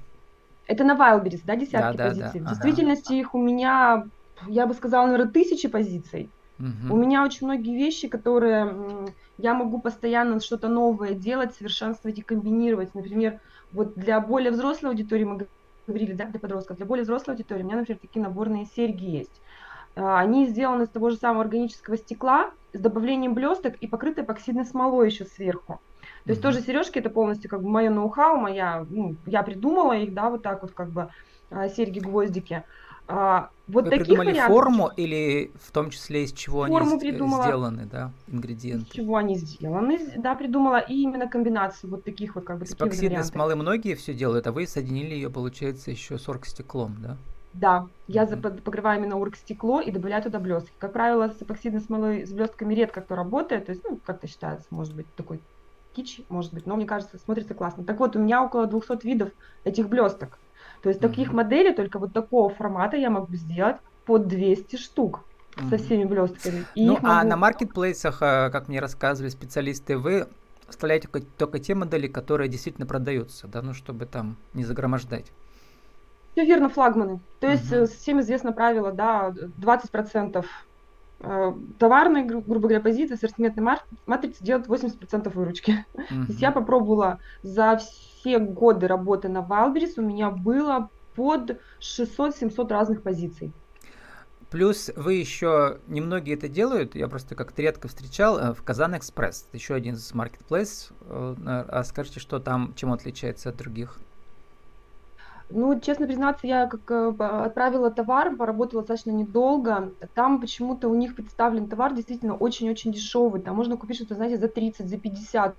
Это 0.66 0.84
на 0.86 0.96
Wildberries, 0.96 1.42
да, 1.44 1.56
десятки 1.56 1.98
да, 1.98 2.08
позиций? 2.08 2.40
Да, 2.40 2.40
да. 2.40 2.46
В 2.46 2.50
действительности 2.50 3.14
ага. 3.14 3.16
их 3.16 3.36
у 3.36 3.42
меня 3.42 4.06
я 4.48 4.68
бы 4.68 4.74
сказала, 4.74 5.06
наверное, 5.08 5.32
тысячи 5.32 5.68
позиций. 5.68 6.30
Угу. 6.60 6.94
У 6.94 6.98
меня 6.98 7.24
очень 7.24 7.48
многие 7.48 7.76
вещи, 7.76 8.08
которые 8.08 9.08
я 9.38 9.54
могу 9.54 9.82
постоянно 9.82 10.40
что-то 10.40 10.68
новое 10.68 11.14
делать, 11.14 11.56
совершенствовать 11.56 12.20
и 12.20 12.22
комбинировать. 12.22 12.94
Например, 12.94 13.40
вот 13.72 13.96
для 13.96 14.20
более 14.20 14.52
взрослой 14.52 14.90
аудитории 14.90 15.24
мы 15.24 15.48
говорили, 15.88 16.14
да, 16.14 16.26
для 16.26 16.40
подростков, 16.40 16.78
для 16.78 16.86
более 16.86 17.04
взрослой 17.04 17.34
аудитории 17.34 17.64
у 17.64 17.66
меня, 17.66 17.78
например, 17.78 18.00
такие 18.00 18.22
наборные 18.22 18.66
серьги 18.66 19.06
есть. 19.06 19.42
А, 19.96 20.20
они 20.20 20.48
сделаны 20.48 20.84
из 20.84 20.90
того 20.90 21.10
же 21.10 21.18
самого 21.18 21.42
органического 21.42 21.98
стекла 21.98 22.52
с 22.74 22.80
добавлением 22.80 23.34
блесток 23.34 23.76
и 23.76 23.88
покрыты 23.88 24.22
эпоксидной 24.22 24.66
смолой 24.66 25.08
еще 25.08 25.26
сверху. 25.26 25.80
То 26.26 26.30
есть 26.30 26.42
тоже 26.42 26.62
сережки 26.62 27.00
это 27.00 27.10
полностью 27.10 27.50
как 27.50 27.62
бы 27.62 27.70
мое 27.70 27.90
ноу-хау, 27.90 28.38
моя, 28.38 28.86
ну, 28.90 29.16
я 29.26 29.44
придумала 29.44 29.94
их, 29.94 30.14
да, 30.14 30.30
вот 30.30 30.42
так 30.42 30.62
вот 30.62 30.72
как 30.72 30.90
бы 30.90 31.10
а, 31.52 31.68
серьги-гвоздики. 31.68 32.64
А, 33.08 33.50
вот 33.68 33.86
Вы 33.86 33.92
таких 33.92 34.08
придумали 34.08 34.28
вариантов, 34.32 34.54
форму 34.54 34.92
или 34.98 35.52
в 35.56 35.72
том 35.72 35.90
числе 35.90 36.26
из 36.26 36.34
чего 36.34 36.66
форму 36.66 36.92
они 36.92 37.00
придумала, 37.00 37.44
сделаны, 37.44 37.86
да, 37.86 38.12
ингредиенты? 38.28 38.86
Из 38.86 38.92
чего 38.92 39.16
они 39.16 39.38
сделаны, 39.38 40.00
да, 40.18 40.36
придумала, 40.36 40.80
и 40.80 40.96
именно 40.96 41.30
комбинацию 41.30 41.90
вот 41.90 42.04
таких 42.04 42.36
вот 42.36 42.44
как 42.44 42.60
бы 42.60 42.66
С 42.66 42.74
эпоксидной 42.74 43.24
смолы 43.24 43.56
многие 43.56 43.96
все 43.96 44.14
делают, 44.14 44.48
а 44.48 44.52
вы 44.52 44.68
соединили 44.68 45.16
ее, 45.16 45.30
получается, 45.30 45.92
еще 45.92 46.18
с 46.18 46.28
оргстеклом, 46.28 46.98
да? 47.02 47.18
Да, 47.54 47.88
я 48.08 48.24
mm-hmm. 48.24 48.62
покрываю 48.64 49.00
именно 49.00 49.18
оргстекло 49.18 49.80
и 49.80 49.92
добавляю 49.92 50.24
туда 50.24 50.40
блестки. 50.40 50.74
Как 50.80 50.92
правило, 50.92 51.30
с 51.30 51.42
эпоксидной 51.42 51.82
смолой 51.82 52.26
с 52.26 52.34
блестками 52.34 52.74
редко 52.74 53.00
кто 53.00 53.16
работает, 53.16 53.68
то 53.68 53.72
есть, 53.72 53.84
ну, 53.88 53.98
как-то 54.04 54.28
считается, 54.28 54.66
может 54.72 54.94
быть, 54.96 55.06
такой 55.16 55.40
кич, 55.96 56.22
может 56.30 56.54
быть, 56.54 56.66
но 56.66 56.76
мне 56.76 56.86
кажется, 56.86 57.18
смотрится 57.18 57.54
классно. 57.54 57.84
Так 57.84 58.00
вот, 58.00 58.16
у 58.16 58.20
меня 58.20 58.44
около 58.44 58.66
200 58.66 59.06
видов 59.06 59.30
этих 59.64 59.88
блесток. 59.88 60.40
То 60.84 60.90
есть 60.90 61.00
таких 61.00 61.32
моделей 61.32 61.74
только 61.74 61.98
вот 61.98 62.12
такого 62.12 62.50
формата 62.50 62.98
я 62.98 63.10
могу 63.10 63.34
сделать 63.36 63.78
по 64.06 64.18
200 64.18 64.76
штук 64.76 65.22
со 65.70 65.78
всеми 65.78 66.04
блестками. 66.04 66.66
И 66.76 66.86
ну, 66.86 66.98
а 67.02 67.16
могу... 67.16 67.30
на 67.30 67.38
маркетплейсах, 67.38 68.22
э, 68.22 68.50
как 68.52 68.68
мне 68.68 68.82
рассказывали 68.82 69.30
специалисты, 69.30 69.98
вы 69.98 70.28
оставляете 70.68 71.08
только, 71.08 71.26
только 71.38 71.60
те 71.60 71.74
модели, 71.74 72.08
которые 72.08 72.50
действительно 72.50 72.86
продаются, 72.86 73.48
да, 73.48 73.62
ну, 73.62 73.74
чтобы 73.74 74.06
там 74.06 74.36
не 74.54 74.66
загромождать. 74.66 75.32
Все 76.34 76.46
верно, 76.46 76.68
флагманы. 76.68 77.22
То 77.40 77.48
есть 77.48 77.72
uh-huh. 77.72 77.86
всем 77.86 78.20
известно 78.20 78.52
правило, 78.52 78.92
да, 78.92 79.34
20% 79.60 80.44
э, 81.24 81.54
товарной, 81.80 82.24
грубо 82.24 82.60
говоря, 82.60 82.82
позиции, 82.82 83.16
ассортиментной 83.16 83.78
матрицы 84.06 84.44
делают 84.44 84.68
80% 84.68 85.30
выручки. 85.34 85.86
Uh-huh. 85.94 86.08
То 86.08 86.26
есть 86.28 86.42
я 86.42 86.52
попробовала 86.52 87.20
за 87.42 87.78
все 87.78 88.40
годы 88.40 88.88
работы 88.88 89.30
на 89.30 89.40
Wildberries 89.40 89.94
у 89.98 90.02
меня 90.02 90.30
было 90.30 90.90
под 91.16 91.60
600-700 91.80 92.68
разных 92.70 93.02
позиций. 93.02 93.52
Плюс 94.50 94.92
вы 94.96 95.16
еще, 95.16 95.80
немногие 95.88 96.36
это 96.36 96.48
делают, 96.48 96.94
я 96.94 97.08
просто 97.08 97.34
как-то 97.34 97.64
редко 97.64 97.88
встречал, 97.88 98.38
э, 98.38 98.54
в 98.54 98.62
Казан 98.62 98.96
Экспресс, 98.96 99.50
еще 99.52 99.74
один 99.74 99.96
из 99.96 100.14
маркетплейс. 100.14 100.92
Э, 101.02 101.36
а 101.68 101.84
скажите, 101.84 102.20
что 102.20 102.40
там, 102.40 102.74
чем 102.76 102.94
отличается 102.94 103.50
от 103.50 103.58
других? 103.58 103.98
Ну, 105.56 105.80
честно 105.80 106.08
признаться, 106.08 106.48
я 106.48 106.68
как 106.68 106.90
э, 106.90 107.14
отправила 107.46 107.92
товар, 107.92 108.36
поработала 108.36 108.82
достаточно 108.82 109.12
недолго. 109.12 109.92
Там 110.16 110.42
почему-то 110.42 110.90
у 110.90 110.96
них 110.96 111.16
представлен 111.16 111.68
товар 111.68 111.94
действительно 111.94 112.36
очень-очень 112.36 112.92
дешевый. 112.92 113.40
Там 113.40 113.56
можно 113.56 113.78
купить 113.78 113.98
что-то, 113.98 114.16
знаете, 114.16 114.40
за 114.40 114.48
30, 114.48 114.90
за 114.90 114.98
50 114.98 115.56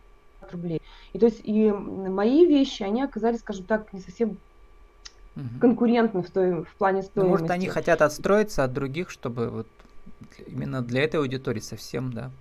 рублей. 0.50 0.82
И 1.12 1.18
то 1.18 1.26
есть 1.26 1.40
и 1.44 1.70
мои 1.70 2.44
вещи, 2.44 2.82
они 2.82 3.02
оказались, 3.02 3.40
скажем 3.40 3.66
так, 3.66 3.92
не 3.92 4.00
совсем 4.00 4.36
угу. 5.36 5.60
конкурентны 5.60 6.22
в, 6.22 6.30
той, 6.30 6.64
в 6.64 6.74
плане 6.74 7.02
стоимости. 7.02 7.18
Ну, 7.18 7.28
может, 7.28 7.50
они 7.50 7.68
хотят 7.68 8.02
отстроиться 8.02 8.64
от 8.64 8.72
других, 8.72 9.10
чтобы 9.10 9.48
вот 9.48 9.66
именно 10.48 10.82
для 10.82 11.04
этой 11.04 11.20
аудитории 11.20 11.60
совсем, 11.60 12.12
да? 12.12 12.32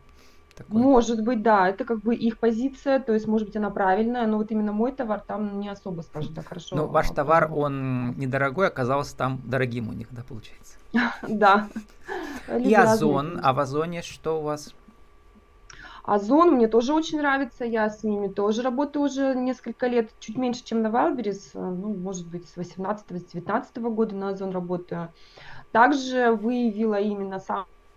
Такой. 0.56 0.80
Может 0.80 1.24
быть, 1.24 1.42
да, 1.42 1.68
это 1.68 1.84
как 1.84 2.02
бы 2.02 2.16
их 2.16 2.38
позиция, 2.38 3.00
то 3.00 3.14
есть, 3.14 3.28
может 3.28 3.48
быть, 3.48 3.58
она 3.58 3.72
правильная, 3.72 4.28
но 4.28 4.38
вот 4.38 4.52
именно 4.52 4.72
мой 4.72 4.92
товар 4.92 5.20
там 5.26 5.60
не 5.60 5.70
особо, 5.70 6.02
скажем 6.02 6.36
так, 6.36 6.48
хорошо. 6.48 6.76
Но 6.76 6.88
ваш 6.88 7.10
товар, 7.10 7.52
он 7.52 8.12
недорогой, 8.18 8.68
оказался 8.68 9.18
там 9.18 9.42
дорогим 9.46 9.90
у 9.90 9.94
них, 9.94 10.08
да, 10.12 10.22
получается? 10.28 10.78
Да. 11.28 11.70
И 12.60 12.74
Озон, 12.74 13.40
а 13.42 13.54
в 13.54 13.60
Озоне 13.60 14.04
что 14.04 14.40
у 14.40 14.44
вас? 14.44 14.76
Озон 16.04 16.56
мне 16.56 16.68
тоже 16.68 16.94
очень 16.94 17.20
нравится, 17.20 17.64
я 17.64 17.90
с 17.90 18.04
ними 18.04 18.28
тоже 18.28 18.62
работаю 18.62 19.06
уже 19.06 19.34
несколько 19.34 19.88
лет, 19.88 20.12
чуть 20.20 20.38
меньше, 20.38 20.64
чем 20.64 20.82
на 20.82 20.88
Wildberries, 20.88 21.52
э, 21.54 21.60
ну, 21.60 21.96
может 21.96 22.28
быть, 22.28 22.48
с 22.50 22.58
18-19 22.58 23.90
года 23.90 24.14
на 24.14 24.30
Озон 24.30 24.52
работаю. 24.52 25.10
Также 25.72 26.34
выявила 26.34 27.00
именно 27.00 27.40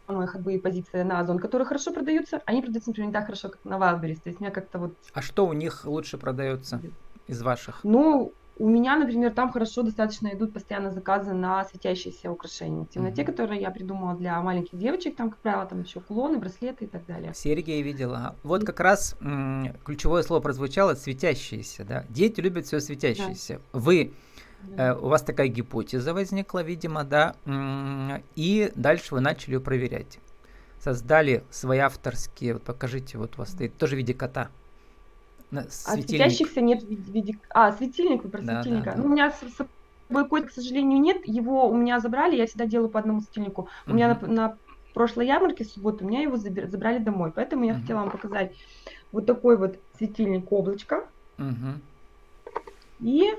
самые 0.06 0.26
ходовые 0.26 0.60
позиции 0.60 1.02
на 1.02 1.20
Озон, 1.20 1.38
которые 1.38 1.66
хорошо 1.66 1.92
продаются, 1.92 2.40
они 2.46 2.62
продаются, 2.62 2.90
например, 2.90 3.08
не 3.08 3.12
так 3.12 3.26
хорошо, 3.26 3.48
как 3.48 3.64
на 3.64 3.74
Wildberries, 3.74 4.20
то 4.22 4.28
есть 4.28 4.40
меня 4.40 4.50
как-то 4.50 4.78
вот... 4.78 4.94
А 5.12 5.22
что 5.22 5.46
у 5.46 5.52
них 5.52 5.84
лучше 5.84 6.18
продается? 6.18 6.80
из 7.26 7.42
ваших? 7.42 7.80
Ну, 7.82 8.32
у 8.58 8.68
меня, 8.68 8.96
например, 8.96 9.32
там 9.32 9.52
хорошо 9.52 9.82
достаточно 9.82 10.28
идут 10.28 10.52
постоянно 10.52 10.90
заказы 10.90 11.34
на 11.34 11.64
светящиеся 11.64 12.30
украшения 12.30 12.84
в 12.84 12.88
темноте, 12.88 13.22
mm-hmm. 13.22 13.26
которые 13.26 13.60
я 13.60 13.70
придумала 13.70 14.14
для 14.14 14.40
маленьких 14.40 14.78
девочек, 14.78 15.16
там, 15.16 15.30
как 15.30 15.38
правило, 15.40 15.66
там 15.66 15.82
еще 15.82 16.00
кулоны, 16.00 16.38
браслеты 16.38 16.86
и 16.86 16.88
так 16.88 17.04
далее. 17.06 17.32
Серьги 17.34 17.72
я 17.72 17.82
видела. 17.82 18.34
Вот 18.42 18.64
как 18.64 18.80
раз 18.80 19.16
м- 19.20 19.74
ключевое 19.84 20.22
слово 20.22 20.40
прозвучало 20.40 20.94
светящиеся, 20.94 21.84
да. 21.84 22.04
Дети 22.08 22.40
любят 22.40 22.66
все 22.66 22.80
светящееся. 22.80 23.60
Да. 23.72 23.78
Вы 23.78 24.14
у 25.00 25.08
вас 25.08 25.22
такая 25.22 25.48
гипотеза 25.48 26.14
возникла, 26.14 26.62
видимо, 26.62 27.04
да, 27.04 27.36
и 28.34 28.72
дальше 28.74 29.14
вы 29.14 29.20
начали 29.20 29.54
ее 29.54 29.60
проверять. 29.60 30.18
Создали 30.80 31.42
свои 31.50 31.78
авторские, 31.78 32.54
вот 32.54 32.62
покажите, 32.62 33.18
вот 33.18 33.34
у 33.36 33.38
вас 33.38 33.50
стоит 33.50 33.76
тоже 33.76 33.96
в 33.96 33.98
виде 33.98 34.14
кота. 34.14 34.48
А 35.52 35.62
светящихся 35.68 36.60
нет 36.60 36.82
в 36.82 36.88
виде... 36.88 37.38
А, 37.50 37.72
светильник, 37.72 38.24
вы 38.24 38.30
про 38.30 38.42
да, 38.42 38.62
светильника. 38.62 38.90
Да, 38.90 38.96
да. 38.96 39.02
Ну, 39.02 39.06
у 39.06 39.08
меня 39.08 39.30
с 39.30 39.40
собой 40.08 40.28
кот, 40.28 40.46
к 40.46 40.50
сожалению, 40.50 41.00
нет. 41.00 41.26
Его 41.26 41.68
у 41.68 41.74
меня 41.74 42.00
забрали, 42.00 42.36
я 42.36 42.46
всегда 42.46 42.66
делаю 42.66 42.88
по 42.88 42.98
одному 42.98 43.20
светильнику. 43.20 43.62
Угу. 43.62 43.92
У 43.92 43.94
меня 43.94 44.18
на, 44.20 44.26
на 44.26 44.56
прошлой 44.92 45.26
ярмарке 45.26 45.64
субботу 45.64 46.04
у 46.04 46.08
меня 46.08 46.22
его 46.22 46.36
забрали 46.36 46.98
домой. 46.98 47.32
Поэтому 47.34 47.64
я 47.64 47.72
угу. 47.72 47.80
хотела 47.80 48.00
вам 48.00 48.10
показать 48.10 48.54
вот 49.12 49.26
такой 49.26 49.56
вот 49.56 49.78
светильник 49.98 50.50
облачко. 50.50 51.06
Угу. 51.38 52.60
И 53.00 53.34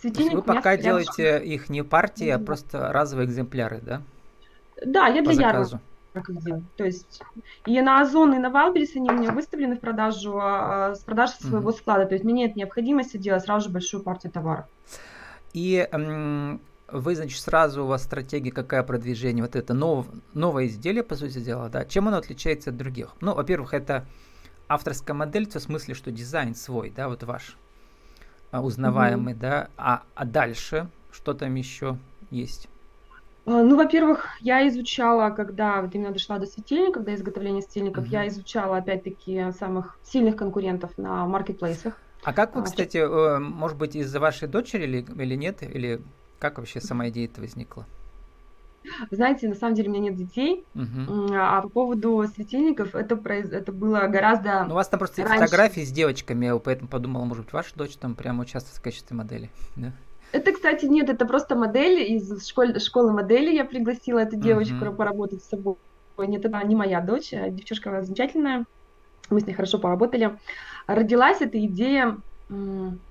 Светильник 0.00 0.34
вы 0.34 0.42
пока 0.42 0.76
делаете 0.76 1.42
их 1.42 1.68
не 1.68 1.82
партии, 1.82 2.28
а 2.28 2.38
просто 2.38 2.92
разовые 2.92 3.26
экземпляры, 3.26 3.80
да? 3.80 4.02
Да, 4.84 5.06
я 5.08 5.22
По 5.22 5.32
для 5.32 5.48
ярмарок 5.48 5.80
делаю. 6.28 6.64
То 6.76 6.84
есть 6.84 7.22
и 7.66 7.80
на 7.80 8.00
Озон, 8.00 8.34
и 8.34 8.38
на 8.38 8.50
Валберис 8.50 8.94
они 8.96 9.10
у 9.10 9.14
меня 9.14 9.32
выставлены 9.32 9.76
в 9.76 9.80
продажу 9.80 10.38
а, 10.40 10.94
с 10.94 11.00
продажи 11.00 11.32
своего 11.40 11.70
mm-hmm. 11.70 11.76
склада. 11.76 12.06
То 12.06 12.14
есть 12.14 12.24
мне 12.24 12.44
нет 12.44 12.56
необходимости 12.56 13.16
делать 13.16 13.44
сразу 13.44 13.68
же 13.68 13.72
большую 13.72 14.02
партию 14.02 14.32
товара. 14.32 14.68
И 15.52 15.88
эм, 15.90 16.60
вы, 16.88 17.16
значит, 17.16 17.40
сразу 17.40 17.84
у 17.84 17.86
вас 17.86 18.04
стратегия 18.04 18.52
какая 18.52 18.82
продвижение? 18.82 19.42
Вот 19.42 19.56
это 19.56 19.74
нов, 19.74 20.06
новое 20.34 20.66
изделие, 20.66 21.02
по 21.02 21.16
сути 21.16 21.38
дела, 21.38 21.68
да? 21.68 21.84
Чем 21.84 22.08
оно 22.08 22.18
отличается 22.18 22.70
от 22.70 22.76
других? 22.76 23.14
Ну, 23.20 23.34
во-первых, 23.34 23.74
это 23.74 24.06
авторская 24.68 25.14
модель, 25.14 25.48
в 25.48 25.58
смысле, 25.58 25.94
что 25.94 26.10
дизайн 26.10 26.54
свой, 26.54 26.90
да, 26.90 27.08
вот 27.08 27.22
ваш. 27.22 27.56
А, 28.50 28.62
узнаваемый, 28.62 29.34
угу. 29.34 29.40
да. 29.40 29.68
А, 29.76 30.02
а 30.14 30.24
дальше 30.24 30.88
что 31.10 31.34
там 31.34 31.54
еще 31.54 31.96
есть? 32.30 32.68
А, 33.46 33.62
ну, 33.62 33.76
во-первых, 33.76 34.26
я 34.40 34.66
изучала, 34.68 35.30
когда 35.30 35.80
вот 35.80 35.94
именно 35.94 36.12
дошла 36.12 36.38
до 36.38 36.46
светильников, 36.46 37.04
до 37.04 37.14
изготовления 37.14 37.62
светильников, 37.62 38.04
угу. 38.04 38.12
я 38.12 38.28
изучала 38.28 38.78
опять-таки 38.78 39.52
самых 39.52 39.98
сильных 40.02 40.36
конкурентов 40.36 40.96
на 40.98 41.26
маркетплейсах. 41.26 41.98
А 42.22 42.32
как 42.32 42.56
вы, 42.56 42.64
кстати, 42.64 42.98
э, 42.98 43.38
может 43.38 43.78
быть, 43.78 43.94
из-за 43.94 44.18
вашей 44.18 44.48
дочери 44.48 44.82
или, 44.84 45.22
или 45.22 45.34
нет, 45.36 45.62
или 45.62 46.02
как 46.38 46.58
вообще 46.58 46.80
сама 46.80 47.08
идея 47.08 47.26
это 47.26 47.40
возникла? 47.40 47.86
Знаете, 49.10 49.48
на 49.48 49.54
самом 49.54 49.74
деле 49.74 49.88
у 49.88 49.92
меня 49.92 50.10
нет 50.10 50.16
детей, 50.16 50.64
угу. 50.74 51.32
а 51.32 51.62
по 51.62 51.68
поводу 51.68 52.24
светильников 52.34 52.94
это, 52.94 53.16
произ... 53.16 53.50
это 53.50 53.72
было 53.72 54.06
гораздо 54.06 54.64
Ну, 54.64 54.72
у 54.72 54.76
вас 54.76 54.88
там 54.88 54.98
просто 54.98 55.22
раньше. 55.22 55.44
фотографии 55.44 55.80
с 55.80 55.90
девочками, 55.90 56.46
я 56.46 56.56
поэтому 56.56 56.88
подумала, 56.88 57.24
может 57.24 57.44
быть, 57.44 57.52
ваша 57.52 57.74
дочь 57.76 57.96
там 57.96 58.14
прямо 58.14 58.42
участвует 58.42 58.78
в 58.78 58.82
качестве 58.82 59.16
модели, 59.16 59.50
да? 59.76 59.92
Это, 60.32 60.52
кстати, 60.52 60.86
нет, 60.86 61.08
это 61.08 61.24
просто 61.24 61.54
модель 61.54 62.02
из 62.12 62.46
школы, 62.46 62.78
школы 62.80 63.12
модели. 63.12 63.54
Я 63.54 63.64
пригласила 63.64 64.18
эту 64.18 64.36
девочку 64.36 64.74
uh 64.74 64.94
поработать 64.94 65.42
с 65.42 65.48
собой. 65.48 65.76
Нет, 66.18 66.44
это 66.44 66.62
не 66.66 66.74
моя 66.74 67.00
дочь, 67.00 67.32
а 67.32 67.48
девчушка 67.48 68.02
замечательная. 68.02 68.64
Мы 69.30 69.40
с 69.40 69.46
ней 69.46 69.54
хорошо 69.54 69.78
поработали. 69.78 70.36
Родилась 70.86 71.40
эта 71.40 71.64
идея 71.64 72.18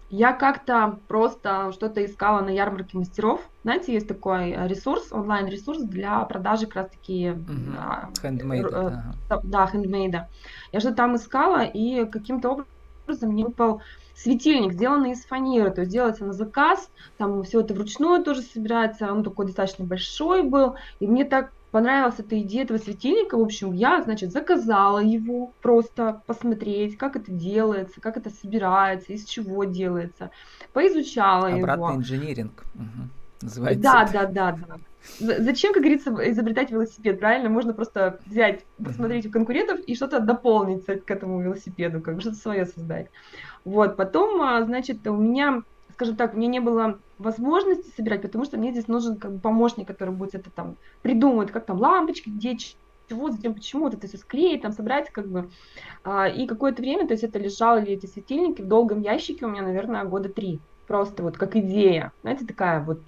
я 0.10 0.34
как-то 0.34 1.00
просто 1.08 1.72
что-то 1.72 2.06
искала 2.06 2.42
на 2.42 2.50
ярмарке 2.50 2.98
мастеров. 2.98 3.42
Знаете, 3.64 3.94
есть 3.94 4.08
такой 4.08 4.52
э, 4.52 4.68
ресурс, 4.68 5.12
онлайн-ресурс 5.12 5.82
для 5.84 6.20
продажи 6.26 6.68
как 6.68 6.76
раз-таки... 6.76 7.34
Хендмейда. 8.22 8.68
Uh, 8.68 8.94
uh, 9.30 9.38
uh, 9.38 9.40
да, 9.44 9.68
хендмейда. 9.68 10.30
Я 10.72 10.80
что-то 10.80 10.96
там 10.96 11.16
искала, 11.16 11.64
и 11.64 12.06
каким-то 12.06 12.66
образом 13.06 13.30
мне 13.30 13.46
выпал 13.46 13.82
светильник, 14.16 14.74
сделанный 14.74 15.12
из 15.12 15.26
фанеры, 15.26 15.72
то 15.72 15.82
есть 15.82 15.92
делается 15.92 16.26
на 16.26 16.34
заказ, 16.34 16.90
там 17.18 17.44
все 17.44 17.62
это 17.62 17.74
вручную 17.74 18.24
тоже 18.24 18.42
собирается, 18.42 19.12
он 19.12 19.24
такой 19.24 19.48
достаточно 19.48 19.86
большой 19.86 20.44
был, 20.44 20.76
и 21.00 21.08
мне 21.08 21.26
так 21.26 21.52
понравилась 21.72 22.16
эта 22.20 22.40
идея 22.42 22.64
этого 22.64 22.78
светильника. 22.78 23.38
В 23.38 23.42
общем, 23.42 23.74
я, 23.74 24.02
значит, 24.02 24.32
заказала 24.32 25.00
его 25.00 25.54
просто 25.62 26.22
посмотреть, 26.26 26.98
как 26.98 27.16
это 27.16 27.32
делается, 27.32 28.02
как 28.02 28.18
это 28.18 28.30
собирается, 28.30 29.14
из 29.14 29.26
чего 29.26 29.64
делается. 29.64 30.32
Поизучала 30.74 31.48
Обратный 31.48 31.58
его. 31.60 31.74
Обратный 31.74 31.98
инжиниринг. 31.98 32.64
Угу. 32.76 33.10
Называется 33.42 33.84
да, 33.84 34.04
это. 34.04 34.14
да, 34.14 34.26
да, 34.28 34.58
да. 34.68 34.76
Зачем, 35.20 35.74
как 35.74 35.84
говорится, 35.84 36.10
изобретать 36.32 36.72
велосипед, 36.72 37.20
правильно? 37.20 37.50
Можно 37.50 37.74
просто 37.74 38.20
взять, 38.26 38.66
посмотреть 38.84 39.28
у 39.28 39.32
конкурентов 39.32 39.80
и 39.82 39.96
что-то 39.96 40.20
дополнить 40.20 40.86
к 40.86 41.12
этому 41.12 41.42
велосипеду, 41.42 42.02
как 42.02 42.16
бы 42.16 42.22
что-то 42.22 42.38
свое 42.38 42.66
создать. 42.66 43.08
Вот, 43.66 43.98
потом, 43.98 44.42
а, 44.42 44.64
значит, 44.64 45.06
у 45.08 45.16
меня 45.16 45.64
скажем 45.96 46.16
так, 46.18 46.34
у 46.34 46.38
меня 46.38 46.48
не 46.48 46.60
было 46.60 47.00
возможности 47.18 47.94
собирать, 47.96 48.22
потому 48.22 48.44
что 48.44 48.58
мне 48.58 48.72
здесь 48.72 48.88
нужен 48.88 49.16
как 49.16 49.32
бы 49.32 49.40
помощник, 49.40 49.88
который 49.88 50.14
будет 50.14 50.36
это 50.36 50.50
там 50.50 50.76
придумывать, 51.02 51.52
как 51.52 51.66
там 51.66 51.80
лампочки, 51.80 52.30
где 52.30 52.58
чего, 52.58 53.32
зачем, 53.32 53.54
почему, 53.54 53.86
вот 53.86 53.94
это 53.94 54.08
все 54.08 54.18
склеить, 54.18 54.62
там 54.62 54.74
собрать, 54.74 55.10
как 55.10 55.28
бы. 55.28 55.50
А, 56.04 56.28
и 56.28 56.48
какое-то 56.48 56.82
время, 56.82 57.08
то 57.08 57.14
есть 57.14 57.24
это 57.24 57.40
лежало 57.40 57.78
ли 57.78 57.94
эти 57.94 58.08
светильники 58.08 58.62
в 58.62 58.68
долгом 58.68 59.02
ящике 59.02 59.46
у 59.46 59.50
меня, 59.50 59.62
наверное, 59.62 60.04
года 60.04 60.28
три. 60.28 60.60
Просто 60.88 61.24
вот 61.24 61.38
как 61.38 61.56
идея, 61.56 62.12
знаете, 62.22 62.46
такая 62.46 62.84
вот 62.84 63.00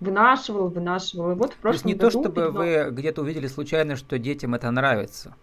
вынашивала, 0.00 0.68
вынашивала. 0.68 1.32
И 1.32 1.34
вот 1.34 1.52
в 1.52 1.56
прошлом 1.56 1.60
то 1.60 1.74
есть 1.74 1.84
не 1.84 1.94
году, 1.94 2.06
то, 2.06 2.10
чтобы 2.10 2.50
вы 2.50 2.88
где-то 2.90 3.22
увидели 3.22 3.46
случайно, 3.46 3.96
что 3.96 4.18
детям 4.18 4.54
это 4.54 4.70
нравится. 4.70 5.34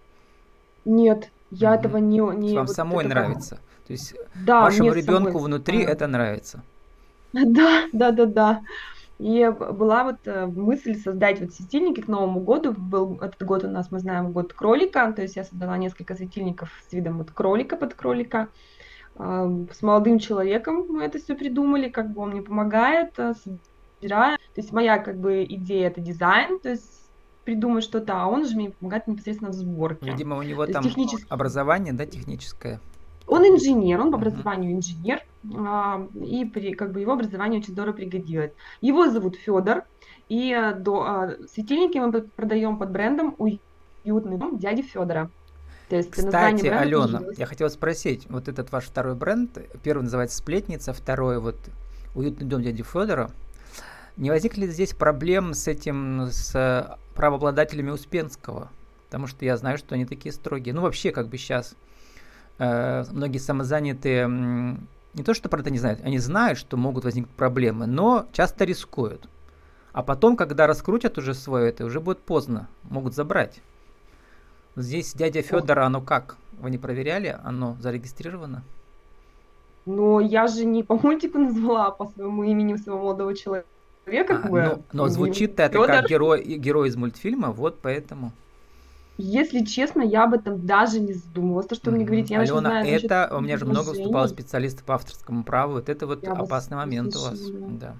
Нет, 0.83 1.29
я 1.51 1.71
угу. 1.71 1.79
этого 1.79 1.97
не... 1.97 2.17
не 2.17 2.55
Вам 2.55 2.65
вот 2.65 2.75
самой 2.75 3.05
нравится. 3.05 3.59
То 3.88 3.93
есть 3.93 4.15
да, 4.35 4.61
вашему 4.61 4.93
ребенку 4.93 5.39
внутри 5.39 5.81
это 5.83 6.07
нравится. 6.07 6.63
Да, 7.33 7.83
да, 7.93 8.11
да, 8.11 8.25
да. 8.25 8.61
И 9.21 9.47
была 9.47 10.03
вот 10.03 10.17
э, 10.25 10.47
мысль 10.47 10.95
создать 10.95 11.39
вот 11.41 11.53
светильники 11.53 12.01
к 12.01 12.07
Новому 12.07 12.39
году. 12.39 12.73
Был 12.73 13.19
этот 13.21 13.43
год 13.43 13.63
у 13.63 13.67
нас, 13.67 13.91
мы 13.91 14.00
знаем, 14.00 14.31
год 14.31 14.51
кролика, 14.51 15.13
то 15.13 15.21
есть 15.21 15.35
я 15.35 15.43
создала 15.43 15.77
несколько 15.77 16.15
светильников 16.15 16.71
с 16.89 16.91
видом 16.91 17.19
вот 17.19 17.29
кролика 17.29 17.77
под 17.77 17.93
кролика. 17.93 18.47
А, 19.15 19.47
с 19.71 19.83
молодым 19.83 20.17
человеком 20.17 20.88
мы 20.89 21.03
это 21.03 21.19
все 21.19 21.35
придумали, 21.35 21.89
как 21.89 22.11
бы 22.11 22.21
он 22.23 22.31
мне 22.31 22.41
помогает, 22.41 23.13
э, 23.19 23.33
собирая. 24.00 24.38
То 24.38 24.61
есть 24.61 24.71
моя 24.71 24.97
как 24.97 25.19
бы 25.19 25.43
идея 25.43 25.89
это 25.89 26.01
дизайн, 26.01 26.57
то 26.59 26.69
есть 26.69 27.01
придумать 27.45 27.83
что-то, 27.83 28.23
а 28.23 28.25
он 28.25 28.47
же 28.47 28.55
мне 28.55 28.71
помогает 28.71 29.05
непосредственно 29.07 29.51
в 29.51 29.53
сборке. 29.53 30.03
Видимо, 30.03 30.38
у 30.38 30.41
него 30.41 30.65
там 30.65 30.83
технически... 30.83 31.27
образование, 31.29 31.93
да, 31.93 32.07
техническое. 32.07 32.79
Он 33.31 33.45
инженер, 33.45 34.01
он 34.01 34.11
по 34.11 34.17
образованию 34.17 34.73
инженер, 34.73 35.21
а, 35.55 36.05
и 36.21 36.43
при, 36.43 36.73
как 36.73 36.91
бы 36.91 37.00
его 37.00 37.13
образование 37.13 37.61
очень 37.61 37.71
здорово 37.71 37.93
пригодилось. 37.93 38.51
Его 38.81 39.09
зовут 39.09 39.38
Федор, 39.38 39.85
и 40.27 40.51
а, 40.51 40.73
до, 40.73 41.03
а, 41.03 41.38
светильники 41.50 41.97
мы 41.97 42.11
продаем 42.11 42.77
под 42.77 42.91
брендом 42.91 43.38
«Уютный 43.38 44.38
дом 44.38 44.59
дяди 44.59 44.81
Федора». 44.81 45.29
То 45.88 45.95
есть 45.95 46.11
Кстати, 46.11 46.67
Алена, 46.67 47.21
я 47.38 47.45
хотела 47.45 47.69
спросить, 47.69 48.25
вот 48.27 48.50
этот 48.50 48.69
ваш 48.73 48.83
второй 48.83 49.15
бренд, 49.15 49.57
первый 49.81 50.03
называется 50.03 50.38
«Сплетница», 50.38 50.91
второй 50.91 51.39
вот 51.39 51.55
«Уютный 52.15 52.45
дом 52.45 52.61
дяди 52.61 52.83
Федора», 52.83 53.31
не 54.17 54.29
возникли 54.29 54.65
ли 54.65 54.71
здесь 54.73 54.93
проблем 54.93 55.53
с 55.53 55.69
этим, 55.69 56.27
с 56.31 57.00
правообладателями 57.15 57.91
Успенского? 57.91 58.69
Потому 59.05 59.27
что 59.27 59.45
я 59.45 59.55
знаю, 59.55 59.77
что 59.77 59.95
они 59.95 60.05
такие 60.05 60.33
строгие. 60.33 60.75
Ну, 60.75 60.81
вообще, 60.81 61.11
как 61.11 61.29
бы 61.29 61.38
сейчас 61.38 61.75
Э, 61.75 61.90
многие 62.61 63.39
самозанятые 63.39 64.27
не 65.13 65.23
то, 65.23 65.33
что 65.33 65.49
про 65.49 65.59
это 65.59 65.69
не 65.69 65.79
знают, 65.79 65.99
они 66.03 66.19
знают, 66.19 66.57
что 66.57 66.77
могут 66.77 67.03
возникнуть 67.03 67.35
проблемы, 67.35 67.85
но 67.85 68.25
часто 68.31 68.65
рискуют. 68.65 69.27
А 69.93 70.03
потом, 70.03 70.37
когда 70.37 70.67
раскрутят 70.67 71.17
уже 71.17 71.33
свое 71.33 71.69
это, 71.69 71.85
уже 71.85 71.99
будет 71.99 72.19
поздно, 72.19 72.69
могут 72.83 73.13
забрать. 73.13 73.61
Здесь 74.77 75.13
дядя 75.13 75.41
Федор, 75.41 75.79
оно 75.79 76.01
как? 76.01 76.37
Вы 76.59 76.69
не 76.69 76.77
проверяли? 76.77 77.37
Оно 77.43 77.75
зарегистрировано? 77.81 78.63
Но 79.85 80.21
я 80.21 80.47
же 80.47 80.63
не 80.63 80.83
по 80.83 80.95
мультику 80.95 81.39
назвала, 81.39 81.87
а 81.87 81.91
по 81.91 82.05
своему 82.05 82.43
имени 82.43 82.75
своего 82.75 83.01
молодого 83.01 83.35
человека. 83.35 83.67
А, 84.05 84.47
но, 84.47 84.81
но 84.93 85.07
звучит 85.09 85.59
это 85.59 85.85
как 85.85 86.07
герой, 86.07 86.43
герой 86.43 86.87
из 86.87 86.95
мультфильма, 86.95 87.51
вот 87.51 87.79
поэтому. 87.81 88.31
Если 89.21 89.63
честно, 89.65 90.01
я 90.01 90.23
об 90.23 90.33
этом 90.33 90.65
даже 90.65 90.99
не 90.99 91.13
задумывалась. 91.13 91.67
То, 91.67 91.75
что 91.75 91.89
mm-hmm. 91.89 91.93
мне 91.93 92.05
говорите, 92.05 92.33
я 92.33 92.41
Алена, 92.41 92.59
знаю, 92.59 92.87
это 92.87 93.29
у 93.35 93.41
меня 93.41 93.57
же 93.57 93.65
много 93.65 93.89
выступало 93.89 94.27
специалистов 94.27 94.83
по 94.83 94.95
авторскому 94.95 95.43
праву. 95.43 95.73
Вот 95.73 95.89
это 95.89 96.07
вот 96.07 96.23
я 96.23 96.33
опасный 96.33 96.77
момент 96.77 97.15
у 97.15 97.21
вас. 97.21 97.39
Да. 97.39 97.95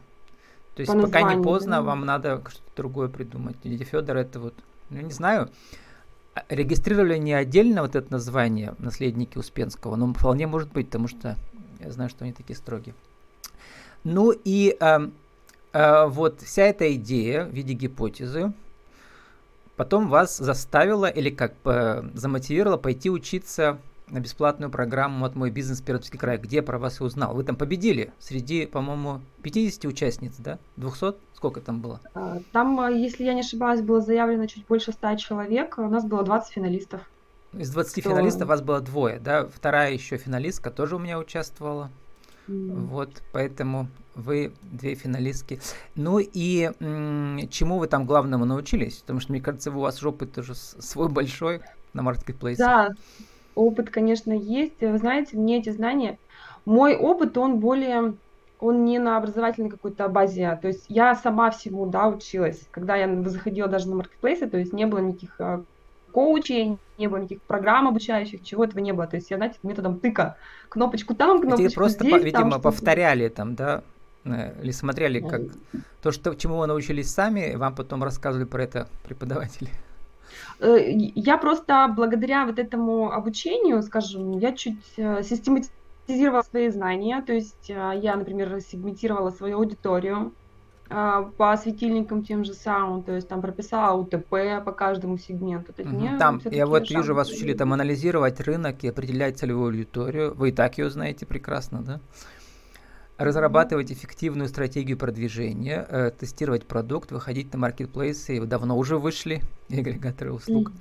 То 0.76 0.82
есть 0.82 0.92
по 0.92 1.02
пока 1.02 1.34
не 1.34 1.42
поздно, 1.42 1.78
да. 1.78 1.82
вам 1.82 2.06
надо 2.06 2.42
что-то 2.48 2.76
другое 2.76 3.10
придумать. 3.10 3.58
Дядя 3.64 3.84
Федор 3.84 4.18
это 4.18 4.40
вот, 4.40 4.54
ну 4.90 5.02
не 5.02 5.12
знаю, 5.12 5.50
а, 6.34 6.44
регистрировали 6.50 7.18
не 7.18 7.34
отдельно 7.34 7.82
вот 7.82 7.96
это 7.96 8.12
название 8.12 8.76
наследники 8.80 9.38
Успенского, 9.38 9.96
но 9.96 10.14
вполне 10.14 10.48
может 10.48 10.72
быть, 10.72 10.88
потому 10.88 11.08
что 11.08 11.38
Я 11.80 11.92
знаю, 11.92 12.10
что 12.10 12.24
они 12.24 12.34
такие 12.34 12.56
строгие. 12.56 12.96
Ну 14.04 14.32
и 14.32 14.78
э, 14.80 15.00
э, 15.74 16.06
вот 16.08 16.42
вся 16.42 16.64
эта 16.64 16.94
идея 16.96 17.46
в 17.46 17.54
виде 17.54 17.74
гипотезы 17.74 18.54
потом 19.82 20.10
вас 20.10 20.38
заставила 20.38 21.08
или 21.08 21.32
как 21.32 21.56
э, 21.66 22.04
замотивировала 22.14 22.78
пойти 22.78 23.10
учиться 23.10 23.80
на 24.10 24.20
бесплатную 24.20 24.70
программу 24.70 25.26
от 25.26 25.36
«Мой 25.36 25.50
бизнес 25.50 25.82
Пермский 25.82 26.20
край», 26.20 26.38
где 26.38 26.58
я 26.58 26.62
про 26.62 26.78
вас 26.78 27.02
и 27.02 27.04
узнал. 27.04 27.34
Вы 27.34 27.44
там 27.44 27.56
победили 27.56 28.14
среди, 28.20 28.68
по-моему, 28.68 29.22
50 29.42 29.86
участниц, 29.86 30.36
да? 30.38 30.60
200? 30.78 31.16
Сколько 31.34 31.62
там 31.62 31.82
было? 31.82 32.00
А, 32.14 32.38
там, 32.52 32.80
а, 32.80 32.92
если 32.92 33.24
я 33.24 33.34
не 33.34 33.40
ошибаюсь, 33.40 33.82
было 33.82 34.02
заявлено 34.02 34.46
чуть 34.46 34.68
больше 34.68 34.92
100 34.92 35.16
человек. 35.16 35.80
У 35.80 35.90
нас 35.90 36.06
было 36.06 36.22
20 36.22 36.54
финалистов. 36.54 37.02
Из 37.52 37.72
20 37.72 38.04
Кто... 38.04 38.12
финалистов 38.12 38.50
вас 38.50 38.62
было 38.62 38.82
двое, 38.82 39.18
да? 39.18 39.48
Вторая 39.48 39.94
еще 39.94 40.18
финалистка 40.18 40.70
тоже 40.70 40.98
у 40.98 41.00
меня 41.00 41.18
участвовала. 41.18 41.90
Mm. 42.52 42.88
Вот, 42.88 43.10
поэтому 43.32 43.88
вы 44.16 44.54
две 44.62 44.96
финалистки. 44.96 45.60
Ну 45.96 46.20
и 46.20 46.72
м- 46.80 47.48
чему 47.50 47.80
вы 47.80 47.88
там 47.88 48.06
главному 48.06 48.46
научились? 48.46 48.98
Потому 48.98 49.20
что, 49.20 49.32
мне 49.32 49.42
кажется, 49.42 49.72
у 49.72 49.80
вас 49.80 50.04
опыт 50.04 50.34
тоже 50.34 50.54
свой 50.56 51.10
большой 51.10 51.62
на 51.94 52.04
маркетплейсе. 52.04 52.62
Да, 52.64 52.90
опыт, 53.56 53.90
конечно, 53.90 54.34
есть. 54.34 54.82
Вы 54.82 54.98
знаете, 54.98 55.38
мне 55.38 55.60
эти 55.60 55.70
знания, 55.70 56.18
мой 56.66 56.96
опыт, 56.96 57.38
он 57.38 57.60
более, 57.60 58.18
он 58.60 58.84
не 58.86 59.00
на 59.00 59.18
образовательной 59.18 59.70
какой-то 59.70 60.08
базе. 60.10 60.58
То 60.62 60.68
есть 60.68 60.86
я 60.90 61.16
сама 61.16 61.52
всему, 61.52 61.86
да, 61.86 62.08
училась. 62.10 62.68
Когда 62.72 62.96
я 62.96 63.24
заходила 63.30 63.68
даже 63.68 63.90
на 63.90 63.96
маркетплейсы, 63.96 64.50
то 64.50 64.58
есть 64.58 64.74
не 64.74 64.86
было 64.86 65.00
никаких 65.00 65.40
а, 65.40 65.64
коучей, 66.12 66.78
не 66.98 67.08
было 67.08 67.18
никаких 67.18 67.42
программ 67.42 67.88
обучающих, 67.88 68.44
чего 68.44 68.66
этого 68.66 68.80
не 68.80 68.94
было. 68.94 69.08
То 69.08 69.18
есть 69.18 69.32
я, 69.32 69.38
знаете, 69.38 69.58
методом 69.64 70.00
тыка. 70.00 70.38
Кнопочку 70.70 71.16
там, 71.16 71.42
кнопочку 71.42 71.66
Эти 71.66 71.76
просто, 71.76 72.04
здесь. 72.04 72.24
видимо, 72.24 72.52
там, 72.52 72.62
повторяли 72.62 73.28
там, 73.30 73.56
да? 73.56 73.84
Э, 74.24 74.62
или 74.62 74.72
смотрели, 74.72 75.20
как 75.20 75.42
то, 76.02 76.12
что, 76.12 76.36
чему 76.36 76.58
вы 76.58 76.68
научились 76.68 77.10
сами, 77.10 77.56
вам 77.56 77.76
потом 77.76 78.04
рассказывали 78.04 78.46
про 78.46 78.64
это 78.64 78.88
преподаватели? 79.04 79.70
Э, 80.60 80.78
я 80.90 81.38
просто 81.38 81.92
благодаря 81.96 82.46
вот 82.46 82.60
этому 82.60 83.12
обучению, 83.12 83.82
скажем, 83.82 84.38
я 84.38 84.54
чуть 84.54 84.84
э, 84.98 85.24
систематизировала 85.24 86.44
свои 86.44 86.70
знания, 86.70 87.24
то 87.26 87.34
есть 87.34 87.70
я, 87.70 88.16
например, 88.16 88.60
сегментировала 88.62 89.30
свою 89.32 89.58
аудиторию, 89.58 90.34
по 91.38 91.58
светильникам 91.58 92.24
тем 92.24 92.44
же 92.44 92.54
самым, 92.54 93.04
то 93.04 93.14
есть 93.14 93.28
там 93.28 93.42
прописала 93.42 93.98
УТП 93.98 94.64
по 94.66 94.72
каждому 94.72 95.18
сегменту. 95.18 95.74
То 95.74 95.84
угу. 95.84 96.18
Там, 96.20 96.42
я 96.52 96.66
вот 96.66 96.90
вижу, 96.90 97.16
вас 97.16 97.30
учили 97.30 97.54
там 97.54 97.74
анализировать 97.74 98.40
рынок 98.42 98.84
и 98.84 98.90
определять 98.90 99.40
целевую 99.40 99.68
аудиторию. 99.68 100.34
Вы 100.36 100.50
и 100.50 100.52
так 100.52 100.78
ее 100.78 100.90
знаете 100.90 101.26
прекрасно, 101.26 101.82
да? 101.82 102.00
разрабатывать 103.24 103.92
эффективную 103.92 104.50
стратегию 104.50 104.98
продвижения, 104.98 105.86
э, 105.88 106.12
тестировать 106.12 106.66
продукт, 106.66 107.12
выходить 107.12 107.54
на 107.54 107.60
маркетплейсы, 107.60 108.38
и 108.38 108.40
давно 108.40 108.78
уже 108.78 108.98
вышли 108.98 109.42
агрегаторы 109.70 110.34
услуг. 110.34 110.72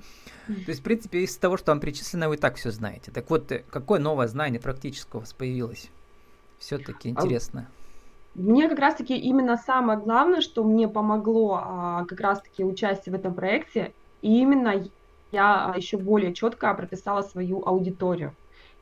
Mm-hmm. 0.47 0.65
То 0.65 0.69
есть, 0.69 0.79
в 0.79 0.83
принципе, 0.83 1.19
из 1.19 1.37
того, 1.37 1.57
что 1.57 1.71
вам 1.71 1.79
перечислено, 1.79 2.29
вы 2.29 2.37
так 2.37 2.55
все 2.55 2.71
знаете. 2.71 3.11
Так 3.11 3.29
вот, 3.29 3.51
э, 3.51 3.63
какое 3.69 3.99
новое 3.99 4.27
знание 4.27 4.59
практического 4.59 5.19
у 5.19 5.21
вас 5.21 5.33
появилось? 5.33 5.89
Все-таки 6.57 7.09
а 7.09 7.11
интересно. 7.11 7.67
Мне 8.35 8.69
как 8.69 8.79
раз-таки 8.79 9.15
именно 9.17 9.57
самое 9.57 9.99
главное, 9.99 10.41
что 10.41 10.63
мне 10.63 10.87
помогло 10.87 11.59
а, 11.61 12.05
как 12.05 12.19
раз-таки 12.21 12.63
участие 12.63 13.13
в 13.13 13.19
этом 13.19 13.33
проекте, 13.33 13.93
и 14.21 14.39
именно 14.39 14.83
я 15.31 15.73
еще 15.75 15.97
более 15.97 16.33
четко 16.33 16.73
прописала 16.73 17.21
свою 17.23 17.65
аудиторию. 17.65 18.33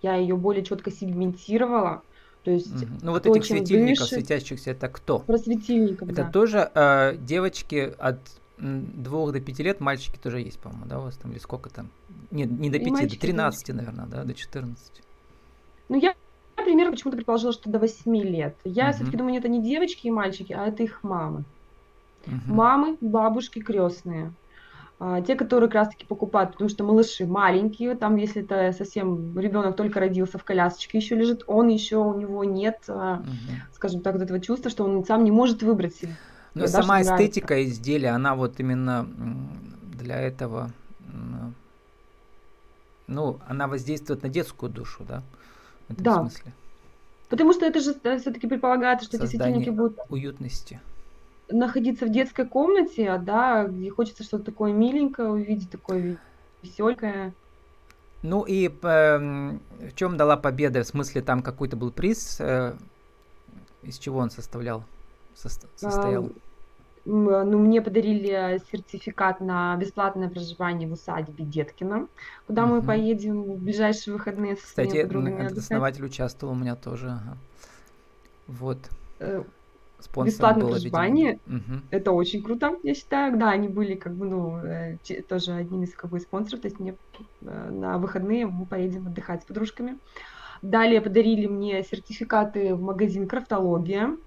Я 0.02 0.16
ее 0.16 0.36
более 0.36 0.64
четко 0.64 0.92
сегментировала, 0.92 2.04
то 2.44 2.52
есть, 2.52 2.84
угу. 2.84 2.92
Ну 3.02 3.12
вот 3.12 3.26
этих 3.26 3.46
светильников 3.46 4.10
дышит. 4.10 4.26
светящихся, 4.26 4.72
это 4.72 4.88
кто? 4.88 5.20
Про 5.20 5.38
светильников, 5.38 6.10
Это 6.10 6.24
да. 6.24 6.32
тоже 6.32 6.72
э, 6.74 7.18
девочки 7.18 7.94
от 7.98 8.20
двух 8.58 9.32
до 9.32 9.40
пяти 9.40 9.64
лет, 9.64 9.80
мальчики 9.80 10.18
тоже 10.18 10.40
есть, 10.40 10.60
по-моему, 10.60 10.86
да, 10.86 11.00
у 11.00 11.04
вас 11.04 11.18
там, 11.18 11.32
или 11.32 11.40
сколько 11.40 11.70
там? 11.70 11.90
Нет, 12.32 12.50
не 12.52 12.70
до 12.70 12.80
пяти, 12.80 13.08
до 13.08 13.20
13, 13.20 13.76
наверное, 13.76 14.06
да, 14.06 14.24
до 14.24 14.34
14. 14.34 15.02
Ну, 15.90 16.00
я, 16.00 16.14
например, 16.72 16.92
почему-то 16.92 17.18
предположила, 17.18 17.54
что 17.54 17.70
до 17.70 17.80
8 17.80 18.16
лет. 18.18 18.56
Я 18.64 18.88
угу. 18.88 18.94
все-таки 18.94 19.18
думаю, 19.18 19.38
это 19.38 19.48
не 19.48 19.62
девочки 19.62 20.08
и 20.08 20.12
мальчики, 20.12 20.54
а 20.54 20.68
это 20.68 20.84
их 20.84 21.04
мамы. 21.04 21.44
Угу. 22.28 22.54
Мамы, 22.54 22.98
бабушки, 23.02 23.60
крестные. 23.60 24.32
А, 25.02 25.22
те, 25.22 25.36
которые 25.36 25.70
как 25.70 25.76
раз-таки 25.76 26.06
покупают, 26.06 26.52
потому 26.52 26.70
что 26.70 26.84
малыши 26.84 27.26
маленькие, 27.26 27.96
там, 27.96 28.18
если 28.18 28.44
это 28.44 28.74
совсем 28.78 29.40
ребенок 29.40 29.78
только 29.78 30.02
родился 30.02 30.38
в 30.38 30.44
колясочке, 30.44 30.98
еще 30.98 31.16
лежит, 31.16 31.44
он 31.48 31.70
еще 31.70 31.98
у 31.98 32.20
него 32.20 32.44
нет, 32.44 32.84
угу. 32.88 33.24
скажем 33.74 34.02
так, 34.02 34.14
вот 34.14 34.24
этого 34.24 34.42
чувства, 34.42 34.70
что 34.70 34.84
он 34.84 35.06
сам 35.06 35.24
не 35.24 35.32
может 35.32 35.64
выбрать 35.64 35.96
себе. 35.96 36.16
Но 36.54 36.68
сама 36.68 37.02
эстетика 37.02 37.54
нравится. 37.54 37.74
изделия, 37.74 38.10
она 38.10 38.36
вот 38.36 38.60
именно 38.60 39.08
для 39.98 40.20
этого, 40.20 40.72
ну, 43.08 43.40
она 43.48 43.68
воздействует 43.68 44.24
на 44.24 44.30
детскую 44.30 44.70
душу, 44.70 45.06
да? 45.08 45.24
В 45.88 45.94
этом 45.94 46.04
да. 46.04 46.20
смысле. 46.20 46.54
Потому 47.30 47.54
что 47.54 47.66
это 47.66 47.80
же 47.80 47.94
все-таки 47.94 48.48
предполагается, 48.48 49.06
что 49.06 49.18
Создание 49.18 49.38
эти 49.38 49.44
светильники 49.44 49.70
будут 49.70 50.00
уютности 50.10 50.80
находиться 51.52 52.06
в 52.06 52.12
детской 52.12 52.46
комнате, 52.46 53.18
да, 53.18 53.66
где 53.66 53.90
хочется 53.90 54.24
что-то 54.24 54.46
такое 54.46 54.74
миленькое 54.74 55.30
увидеть, 55.30 55.70
такое 55.70 56.18
веселенькое. 56.62 57.34
Ну 58.22 58.44
и 58.44 58.68
э, 58.68 59.18
в 59.20 59.96
чем 59.96 60.18
дала 60.18 60.38
победа? 60.38 60.84
В 60.84 60.88
смысле, 60.88 61.22
там 61.22 61.42
какой-то 61.42 61.78
был 61.78 61.92
приз? 61.92 62.38
Э, 62.40 62.76
из 63.82 63.98
чего 63.98 64.20
он 64.20 64.30
составлял? 64.30 64.84
Со 65.36 65.50
состоял? 65.50 66.30
А, 67.10 67.44
ну, 67.44 67.58
мне 67.58 67.82
подарили 67.82 68.62
сертификат 68.72 69.42
на 69.42 69.76
бесплатное 69.78 70.30
проживание 70.30 70.88
в 70.88 70.94
усадьбе 70.94 71.44
Деткина, 71.44 72.08
куда 72.48 72.66
угу. 72.66 72.76
мы 72.76 72.82
поедем 72.82 73.44
в 73.44 73.58
ближайшие 73.58 74.14
выходные 74.14 74.56
со 74.56 74.64
Кстати, 74.64 74.98
этот 74.98 75.58
основатель 75.58 76.06
участвовал 76.06 76.54
у 76.54 76.58
меня 76.58 76.76
тоже. 76.76 77.08
Ага. 77.08 77.38
Вот. 78.48 78.78
Э, 79.20 79.44
бесплатное 80.24 80.68
проживание. 80.68 81.40
Угу. 81.48 81.82
Это 81.92 82.12
очень 82.12 82.44
круто, 82.44 82.76
я 82.84 82.94
считаю. 82.94 83.38
Да, 83.38 83.50
они 83.50 83.68
были 83.68 83.96
как 83.96 84.14
бы, 84.14 84.26
ну, 84.28 84.58
э, 84.58 84.98
тоже 85.28 85.54
одним 85.54 85.84
из 85.84 85.94
как 85.94 86.12
бы 86.12 86.20
спонсоров. 86.20 86.62
То 86.62 86.68
есть 86.68 86.80
мне 86.80 86.96
э, 87.42 87.70
на 87.72 87.98
выходные 87.98 88.46
мы 88.46 88.66
поедем 88.66 89.08
отдыхать 89.08 89.44
с 89.44 89.46
подружками. 89.46 89.98
Далее 90.62 91.02
подарили 91.02 91.48
мне 91.48 91.84
сертификаты 91.84 92.76
в 92.76 92.82
магазин 92.82 93.28
Крафтология 93.28 94.18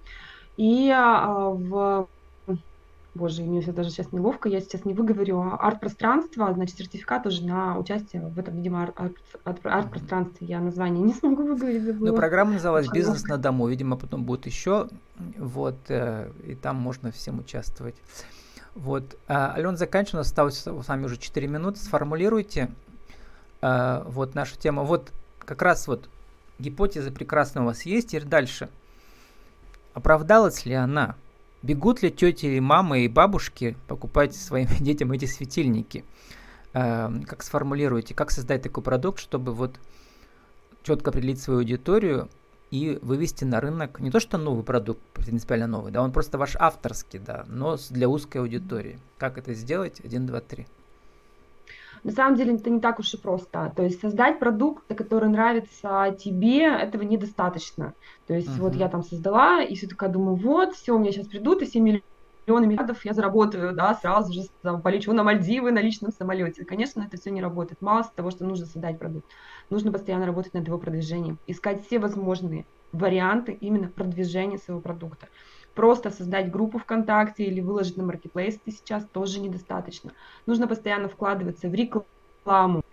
и 0.57 0.89
а, 0.89 1.49
в 1.49 2.07
Боже, 3.15 3.43
мне 3.43 3.61
даже 3.61 3.91
сейчас 3.91 4.11
неловко, 4.11 4.49
я 4.49 4.59
сейчас 4.59 4.85
не 4.85 4.95
выговорю. 4.95 5.39
Арт-пространство, 5.59 6.51
значит, 6.51 6.77
сертификат 6.77 7.27
уже 7.27 7.45
на 7.45 7.77
участие 7.77 8.23
в 8.27 8.39
этом, 8.39 8.55
видимо, 8.57 8.91
арт-пространстве. 9.43 10.47
Я 10.47 10.59
название 10.59 11.03
не 11.03 11.13
смогу 11.13 11.43
выговорить. 11.45 11.83
Забыла. 11.83 12.09
Ну, 12.09 12.15
программа 12.15 12.53
называлась 12.53 12.89
«Бизнес 12.89 13.23
на 13.25 13.37
дому». 13.37 13.67
Видимо, 13.67 13.97
потом 13.97 14.23
будет 14.23 14.47
еще. 14.47 14.89
Вот, 15.37 15.77
э, 15.89 16.31
и 16.43 16.55
там 16.55 16.77
можно 16.77 17.11
всем 17.11 17.37
участвовать. 17.39 17.95
Вот. 18.73 19.15
А, 19.27 19.53
Ален, 19.53 19.77
заканчиваем. 19.77 20.21
Осталось 20.21 20.57
с 20.57 20.87
вами 20.87 21.05
уже 21.05 21.17
4 21.17 21.47
минуты. 21.47 21.79
Сформулируйте 21.79 22.71
а, 23.61 24.03
вот 24.07 24.33
нашу 24.33 24.57
тему. 24.57 24.85
Вот 24.85 25.11
как 25.37 25.61
раз 25.61 25.87
вот 25.87 26.09
гипотеза 26.57 27.11
прекрасная 27.11 27.61
у 27.61 27.67
вас 27.67 27.83
есть. 27.83 28.15
И 28.15 28.19
дальше. 28.19 28.69
Оправдалась 29.93 30.65
ли 30.65 30.73
она? 30.73 31.15
Бегут 31.63 32.03
ли 32.03 32.11
тети 32.11 32.45
и 32.45 32.59
мамы 32.59 33.05
и 33.05 33.07
бабушки 33.07 33.77
покупать 33.87 34.35
своим 34.35 34.67
детям 34.79 35.13
эти 35.13 35.25
светильники? 35.25 36.03
Э, 36.73 37.09
как 37.25 37.41
сформулируете, 37.41 38.13
как 38.13 38.31
создать 38.31 38.61
такой 38.61 38.83
продукт, 38.83 39.19
чтобы 39.19 39.53
вот 39.53 39.79
четко 40.83 41.11
определить 41.11 41.41
свою 41.41 41.59
аудиторию 41.59 42.29
и 42.69 42.99
вывести 43.01 43.45
на 43.45 43.61
рынок 43.61 43.99
не 44.01 44.11
то 44.11 44.19
что 44.19 44.37
новый 44.37 44.63
продукт, 44.63 44.99
принципиально 45.13 45.67
новый, 45.67 45.91
да, 45.91 46.01
он 46.01 46.11
просто 46.11 46.37
ваш 46.37 46.57
авторский, 46.57 47.19
да, 47.19 47.45
но 47.47 47.77
для 47.89 48.09
узкой 48.09 48.39
аудитории. 48.39 48.99
Как 49.17 49.37
это 49.37 49.53
сделать? 49.53 50.01
Один, 50.03 50.25
два, 50.25 50.41
три. 50.41 50.67
На 52.03 52.11
самом 52.11 52.35
деле 52.35 52.55
это 52.55 52.69
не 52.69 52.79
так 52.79 52.99
уж 52.99 53.13
и 53.13 53.17
просто. 53.17 53.71
То 53.75 53.83
есть 53.83 54.01
создать 54.01 54.39
продукт, 54.39 54.83
который 54.95 55.29
нравится 55.29 56.15
тебе, 56.19 56.65
этого 56.65 57.03
недостаточно. 57.03 57.93
То 58.27 58.33
есть 58.33 58.49
uh-huh. 58.49 58.61
вот 58.61 58.75
я 58.75 58.89
там 58.89 59.03
создала, 59.03 59.61
и 59.61 59.75
все 59.75 59.87
такая 59.87 60.09
думаю, 60.09 60.35
вот, 60.35 60.75
все, 60.75 60.93
у 60.93 60.99
меня 60.99 61.11
сейчас 61.11 61.27
придут, 61.27 61.61
и 61.61 61.65
все 61.65 61.79
миллионы 61.79 62.67
миллиардов 62.67 63.05
я 63.05 63.13
заработаю, 63.13 63.73
да, 63.73 63.93
сразу 63.95 64.33
же 64.33 64.41
там, 64.61 64.81
полечу 64.81 65.13
на 65.13 65.23
Мальдивы 65.23 65.71
на 65.71 65.79
личном 65.79 66.11
самолете. 66.11 66.65
Конечно, 66.65 67.01
это 67.01 67.17
все 67.17 67.31
не 67.31 67.41
работает. 67.41 67.81
Мало 67.81 68.03
того, 68.15 68.31
что 68.31 68.43
нужно 68.43 68.65
создать 68.65 68.99
продукт. 68.99 69.25
Нужно 69.69 69.91
постоянно 69.91 70.25
работать 70.25 70.53
над 70.53 70.67
его 70.67 70.77
продвижением, 70.77 71.39
искать 71.47 71.85
все 71.85 71.99
возможные 71.99 72.65
варианты 72.91 73.53
именно 73.53 73.87
продвижения 73.87 74.57
своего 74.57 74.81
продукта. 74.81 75.27
Просто 75.75 76.11
создать 76.11 76.51
группу 76.51 76.77
ВКонтакте 76.77 77.45
или 77.45 77.59
выложить 77.59 77.97
на 77.97 78.03
маркетплейс 78.03 78.59
сейчас 78.65 79.03
тоже 79.11 79.39
недостаточно. 79.39 80.11
Нужно 80.45 80.67
постоянно 80.67 81.07
вкладываться 81.07 81.67
в 81.67 81.73
рекламу, 81.73 82.83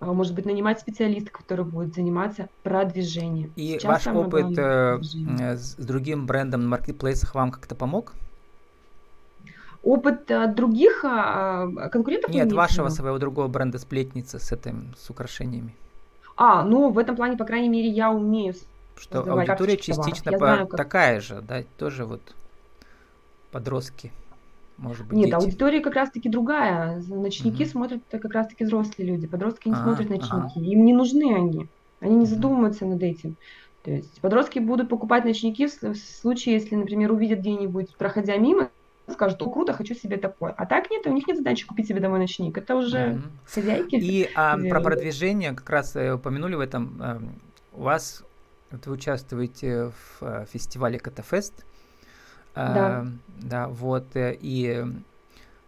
а, 0.00 0.12
может 0.12 0.34
быть, 0.34 0.44
нанимать 0.44 0.78
специалиста, 0.78 1.30
который 1.30 1.64
будет 1.64 1.94
заниматься 1.94 2.48
продвижением. 2.62 3.52
И 3.56 3.78
Сейчас 3.78 4.06
ваш 4.06 4.14
опыт 4.14 4.58
э, 4.58 4.98
с 5.00 5.74
другим 5.76 6.26
брендом 6.26 6.62
на 6.62 6.68
маркетплейсах 6.68 7.34
вам 7.34 7.50
как-то 7.50 7.74
помог? 7.74 8.12
Опыт 9.82 10.30
от 10.30 10.54
других 10.54 11.04
а, 11.04 11.68
конкурентов? 11.90 12.30
Нет, 12.30 12.52
вашего 12.52 12.90
своего 12.90 13.18
другого 13.18 13.48
бренда 13.48 13.78
сплетницы 13.78 14.38
с 14.38 14.52
этим, 14.52 14.94
с 14.98 15.08
украшениями. 15.08 15.74
А, 16.36 16.64
ну 16.64 16.90
в 16.90 16.98
этом 16.98 17.16
плане, 17.16 17.38
по 17.38 17.44
крайней 17.44 17.70
мере, 17.70 17.88
я 17.88 18.10
умею 18.10 18.52
что 18.98 19.20
аудитория 19.20 19.76
частично 19.76 20.32
по- 20.32 20.38
знаю, 20.38 20.66
как... 20.66 20.76
такая 20.76 21.20
же, 21.20 21.42
да, 21.42 21.62
тоже 21.78 22.04
вот 22.04 22.34
подростки, 23.50 24.12
может 24.78 25.06
быть, 25.06 25.16
Нет, 25.16 25.26
дети. 25.26 25.34
аудитория 25.34 25.80
как 25.80 25.94
раз-таки 25.94 26.28
другая. 26.28 27.02
Ночники 27.08 27.62
угу. 27.62 27.70
смотрят 27.70 28.02
как 28.10 28.32
раз-таки 28.32 28.64
взрослые 28.64 29.08
люди, 29.08 29.26
подростки 29.26 29.68
не 29.68 29.74
а, 29.74 29.82
смотрят 29.82 30.10
ночники, 30.10 30.58
ага. 30.58 30.60
им 30.60 30.84
не 30.84 30.92
нужны 30.92 31.34
они, 31.34 31.66
они 32.00 32.14
не 32.14 32.22
угу. 32.22 32.26
задумываются 32.26 32.84
над 32.84 33.02
этим. 33.02 33.36
То 33.82 33.92
есть 33.92 34.20
подростки 34.20 34.58
будут 34.58 34.88
покупать 34.88 35.24
ночники 35.24 35.68
в, 35.68 35.94
случае, 35.94 36.56
если, 36.56 36.74
например, 36.74 37.12
увидят 37.12 37.38
где-нибудь, 37.38 37.94
проходя 37.96 38.36
мимо, 38.36 38.68
скажут, 39.08 39.40
о, 39.42 39.48
круто, 39.48 39.72
хочу 39.72 39.94
себе 39.94 40.16
такой. 40.16 40.50
А 40.56 40.66
так 40.66 40.90
нет, 40.90 41.06
у 41.06 41.12
них 41.12 41.28
нет 41.28 41.36
задачи 41.36 41.64
купить 41.64 41.86
себе 41.86 42.00
домой 42.00 42.18
ночник. 42.18 42.58
Это 42.58 42.74
уже 42.74 42.98
mm-hmm. 42.98 43.20
хозяйки. 43.54 43.94
И 43.94 44.28
а, 44.34 44.58
про 44.58 44.80
продвижение, 44.80 45.52
как 45.52 45.70
раз 45.70 45.94
э, 45.94 46.14
упомянули 46.14 46.56
в 46.56 46.60
этом, 46.60 47.00
э, 47.00 47.18
у 47.74 47.82
вас 47.82 48.24
вот 48.70 48.86
вы 48.86 48.92
участвуете 48.92 49.90
в 49.90 50.22
э, 50.22 50.46
фестивале 50.50 50.98
Катафест. 50.98 51.64
Э, 52.54 52.74
да. 52.74 53.06
Да, 53.38 53.68
вот, 53.68 54.16
э, 54.16 54.36
и 54.40 54.84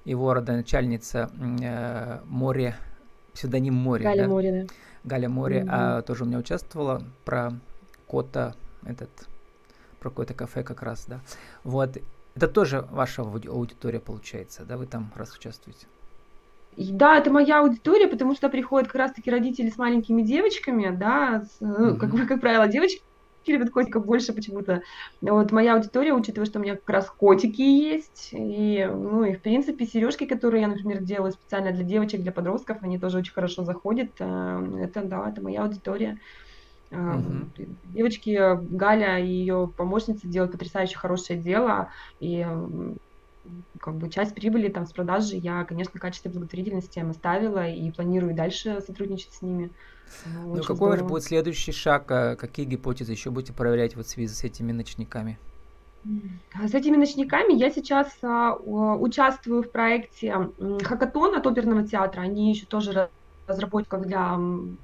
его 0.04 0.34
родоначальница 0.34 1.30
э, 1.62 2.20
Море, 2.24 2.76
псевдоним 3.34 3.74
Море. 3.74 4.04
Галя 4.04 4.22
да? 4.22 4.28
Море, 4.28 4.52
да. 4.62 4.74
Галя 5.04 5.28
Море 5.28 5.60
mm-hmm. 5.60 5.68
а, 5.70 6.02
тоже 6.02 6.24
у 6.24 6.26
меня 6.26 6.38
участвовала 6.38 7.04
про 7.24 7.52
кота, 8.06 8.54
этот, 8.84 9.10
про 10.00 10.10
какое-то 10.10 10.34
кафе 10.34 10.62
как 10.62 10.82
раз, 10.82 11.06
да. 11.06 11.20
Вот, 11.62 11.98
это 12.34 12.48
тоже 12.48 12.82
ваша 12.90 13.22
аудитория 13.22 14.00
получается, 14.00 14.64
да, 14.64 14.76
вы 14.76 14.86
там 14.86 15.12
раз 15.14 15.34
участвуете? 15.34 15.86
Да, 16.78 17.18
это 17.18 17.30
моя 17.30 17.60
аудитория, 17.60 18.06
потому 18.06 18.34
что 18.34 18.48
приходят 18.48 18.88
как 18.88 18.96
раз-таки 18.96 19.30
родители 19.30 19.68
с 19.68 19.78
маленькими 19.78 20.22
девочками, 20.22 20.94
да, 20.94 21.42
с, 21.42 21.60
mm-hmm. 21.60 21.96
как, 21.96 22.28
как 22.28 22.40
правило, 22.40 22.68
девочки 22.68 23.02
любят 23.46 23.70
котиков 23.70 24.04
больше 24.04 24.32
почему-то. 24.32 24.82
Вот 25.20 25.52
моя 25.52 25.74
аудитория, 25.74 26.12
учитывая, 26.12 26.46
что 26.46 26.58
у 26.58 26.62
меня 26.62 26.76
как 26.76 26.88
раз 26.88 27.10
котики 27.10 27.62
есть, 27.62 28.30
и, 28.32 28.88
ну, 28.90 29.24
и 29.24 29.34
в 29.34 29.40
принципе 29.40 29.86
сережки, 29.86 30.26
которые 30.26 30.62
я, 30.62 30.68
например, 30.68 31.02
делаю 31.02 31.32
специально 31.32 31.72
для 31.72 31.84
девочек, 31.84 32.22
для 32.22 32.32
подростков, 32.32 32.78
они 32.82 32.98
тоже 32.98 33.18
очень 33.18 33.32
хорошо 33.32 33.64
заходят. 33.64 34.10
Э, 34.18 34.80
это, 34.82 35.02
да, 35.02 35.28
это 35.28 35.42
моя 35.42 35.62
аудитория. 35.62 36.18
Uh-huh. 36.90 37.46
Девочки, 37.84 38.38
Галя 38.70 39.18
и 39.18 39.26
ее 39.26 39.70
помощница 39.76 40.26
делают 40.26 40.52
потрясающе 40.52 40.96
хорошее 40.96 41.38
дело, 41.38 41.90
и 42.18 42.46
как 43.80 43.96
бы 43.96 44.08
часть 44.10 44.34
прибыли 44.34 44.68
там 44.68 44.86
с 44.86 44.92
продажи 44.92 45.36
я, 45.36 45.64
конечно, 45.64 45.92
в 45.98 46.00
качестве 46.00 46.30
благотворительности 46.30 46.98
им 46.98 47.10
оставила 47.10 47.68
и 47.68 47.90
планирую 47.90 48.34
дальше 48.34 48.80
сотрудничать 48.86 49.32
с 49.32 49.42
ними. 49.42 49.70
Ну, 50.26 50.56
ну 50.56 50.62
какой 50.62 50.92
здорово. 50.92 51.08
будет 51.08 51.24
следующий 51.24 51.72
шаг? 51.72 52.10
А 52.10 52.36
какие 52.36 52.66
гипотезы 52.66 53.12
еще 53.12 53.30
будете 53.30 53.52
проверять 53.52 53.96
вот 53.96 54.06
в 54.06 54.08
связи 54.08 54.32
с 54.32 54.44
этими 54.44 54.72
ночниками? 54.72 55.38
С 56.66 56.74
этими 56.74 56.96
ночниками 56.96 57.52
я 57.54 57.70
сейчас 57.70 58.16
а, 58.22 58.54
участвую 58.54 59.62
в 59.62 59.70
проекте 59.70 60.34
Хакатон 60.82 61.36
от 61.36 61.46
оперного 61.46 61.86
театра. 61.86 62.22
Они 62.22 62.50
еще 62.50 62.66
тоже 62.66 63.10
разработчиков 63.48 64.02
для, 64.02 64.38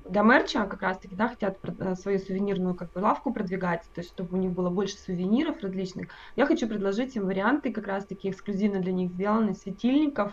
для 0.09 0.22
мерча 0.22 0.66
как 0.66 0.83
раз-таки, 0.83 1.14
да, 1.14 1.29
хотят 1.29 1.59
э, 1.79 1.94
свою 1.94 2.18
сувенирную 2.18 2.74
как 2.74 2.92
бы 2.92 2.98
лавку 3.00 3.33
продвигать, 3.33 3.83
то 3.94 4.00
есть 4.00 4.11
чтобы 4.11 4.37
у 4.37 4.40
них 4.40 4.53
было 4.53 4.70
больше 4.70 4.96
сувениров 4.96 5.62
различных. 5.62 6.09
Я 6.37 6.46
хочу 6.46 6.66
предложить 6.66 7.14
им 7.16 7.27
варианты 7.27 7.72
как 7.72 7.87
раз-таки 7.87 8.31
эксклюзивно 8.31 8.81
для 8.81 8.92
них 8.92 9.11
сделанных 9.11 9.59
светильников 9.59 10.33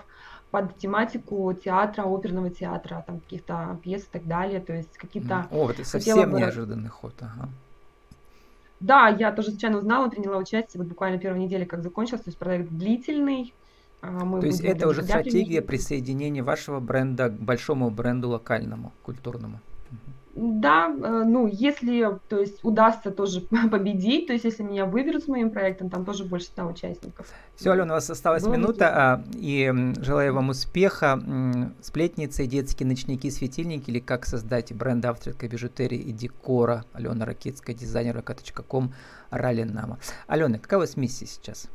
под 0.49 0.77
тематику 0.77 1.53
театра, 1.53 2.03
оперного 2.03 2.49
театра, 2.49 3.03
там 3.05 3.19
каких-то 3.19 3.79
пьес 3.83 4.03
и 4.03 4.09
так 4.11 4.25
далее, 4.25 4.59
то 4.59 4.73
есть 4.73 4.97
какие-то... 4.97 5.47
О, 5.51 5.69
это 5.69 5.83
совсем 5.83 6.31
бы... 6.31 6.39
неожиданный 6.39 6.89
ход, 6.89 7.13
ага. 7.21 7.49
Да, 8.81 9.09
я 9.09 9.31
тоже 9.31 9.51
случайно 9.51 9.77
узнала, 9.77 10.09
приняла 10.09 10.37
участие 10.37 10.81
вот 10.81 10.89
буквально 10.89 11.19
первой 11.19 11.39
неделе, 11.39 11.65
как 11.67 11.83
закончился, 11.83 12.25
то 12.25 12.29
есть 12.29 12.39
проект 12.39 12.69
длительный, 12.69 13.53
мы 14.01 14.41
То 14.41 14.47
есть 14.47 14.61
это 14.61 14.87
уже 14.87 15.03
стратегия 15.03 15.61
присоединения 15.61 16.43
вашего 16.43 16.79
бренда 16.79 17.29
к 17.29 17.39
большому 17.39 17.89
бренду 17.89 18.29
локальному, 18.29 18.93
культурному. 19.03 19.59
Да, 20.33 20.87
э, 20.87 21.23
ну, 21.25 21.45
если, 21.45 22.17
то 22.29 22.39
есть, 22.39 22.63
удастся 22.63 23.11
тоже 23.11 23.41
победить, 23.71 24.27
то 24.27 24.33
есть, 24.33 24.45
если 24.45 24.63
меня 24.63 24.85
выберут 24.85 25.25
с 25.25 25.27
моим 25.27 25.49
проектом, 25.51 25.89
там 25.89 26.05
тоже 26.05 26.23
больше 26.23 26.47
100 26.47 26.67
участников. 26.67 27.27
Все, 27.55 27.71
Алена, 27.71 27.93
у 27.93 27.95
вас 27.95 28.09
осталась 28.09 28.43
Было 28.43 28.53
минута, 28.53 28.89
а, 28.93 29.23
и 29.33 29.71
желаю 29.99 30.33
вам 30.33 30.49
успеха. 30.49 31.21
Сплетницы, 31.81 32.47
детские 32.47 32.87
ночники, 32.87 33.29
светильники, 33.29 33.89
или 33.89 33.99
как 33.99 34.25
создать 34.25 34.71
бренд 34.73 35.05
авторской 35.05 35.49
бижутерии 35.49 35.99
и 35.99 36.13
декора. 36.13 36.85
Алена 36.93 37.25
Ракетская, 37.25 37.75
дизайнер 37.75 38.15
Ракаточка.ком, 38.15 38.93
Ралинама. 39.31 39.99
Алена, 40.27 40.59
какая 40.59 40.77
у 40.77 40.79
вас 40.79 40.95
миссия 40.95 41.25
сейчас? 41.25 41.67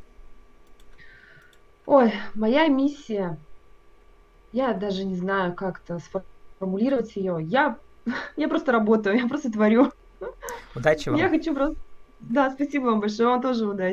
Ой, 1.87 2.11
моя 2.35 2.67
миссия, 2.67 3.37
я 4.51 4.73
даже 4.73 5.05
не 5.05 5.15
знаю, 5.15 5.55
как-то 5.55 5.99
сформулировать 6.57 7.15
ее. 7.15 7.37
Я, 7.39 7.79
я 8.35 8.49
просто 8.49 8.73
работаю, 8.73 9.17
я 9.17 9.25
просто 9.25 9.49
творю. 9.49 9.93
Удачи 10.75 11.07
вам. 11.07 11.17
Я 11.17 11.29
хочу 11.29 11.55
просто... 11.55 11.77
Да, 12.19 12.51
спасибо 12.51 12.87
вам 12.87 12.99
большое, 12.99 13.29
вам 13.29 13.41
тоже 13.41 13.65
удачи. 13.65 13.85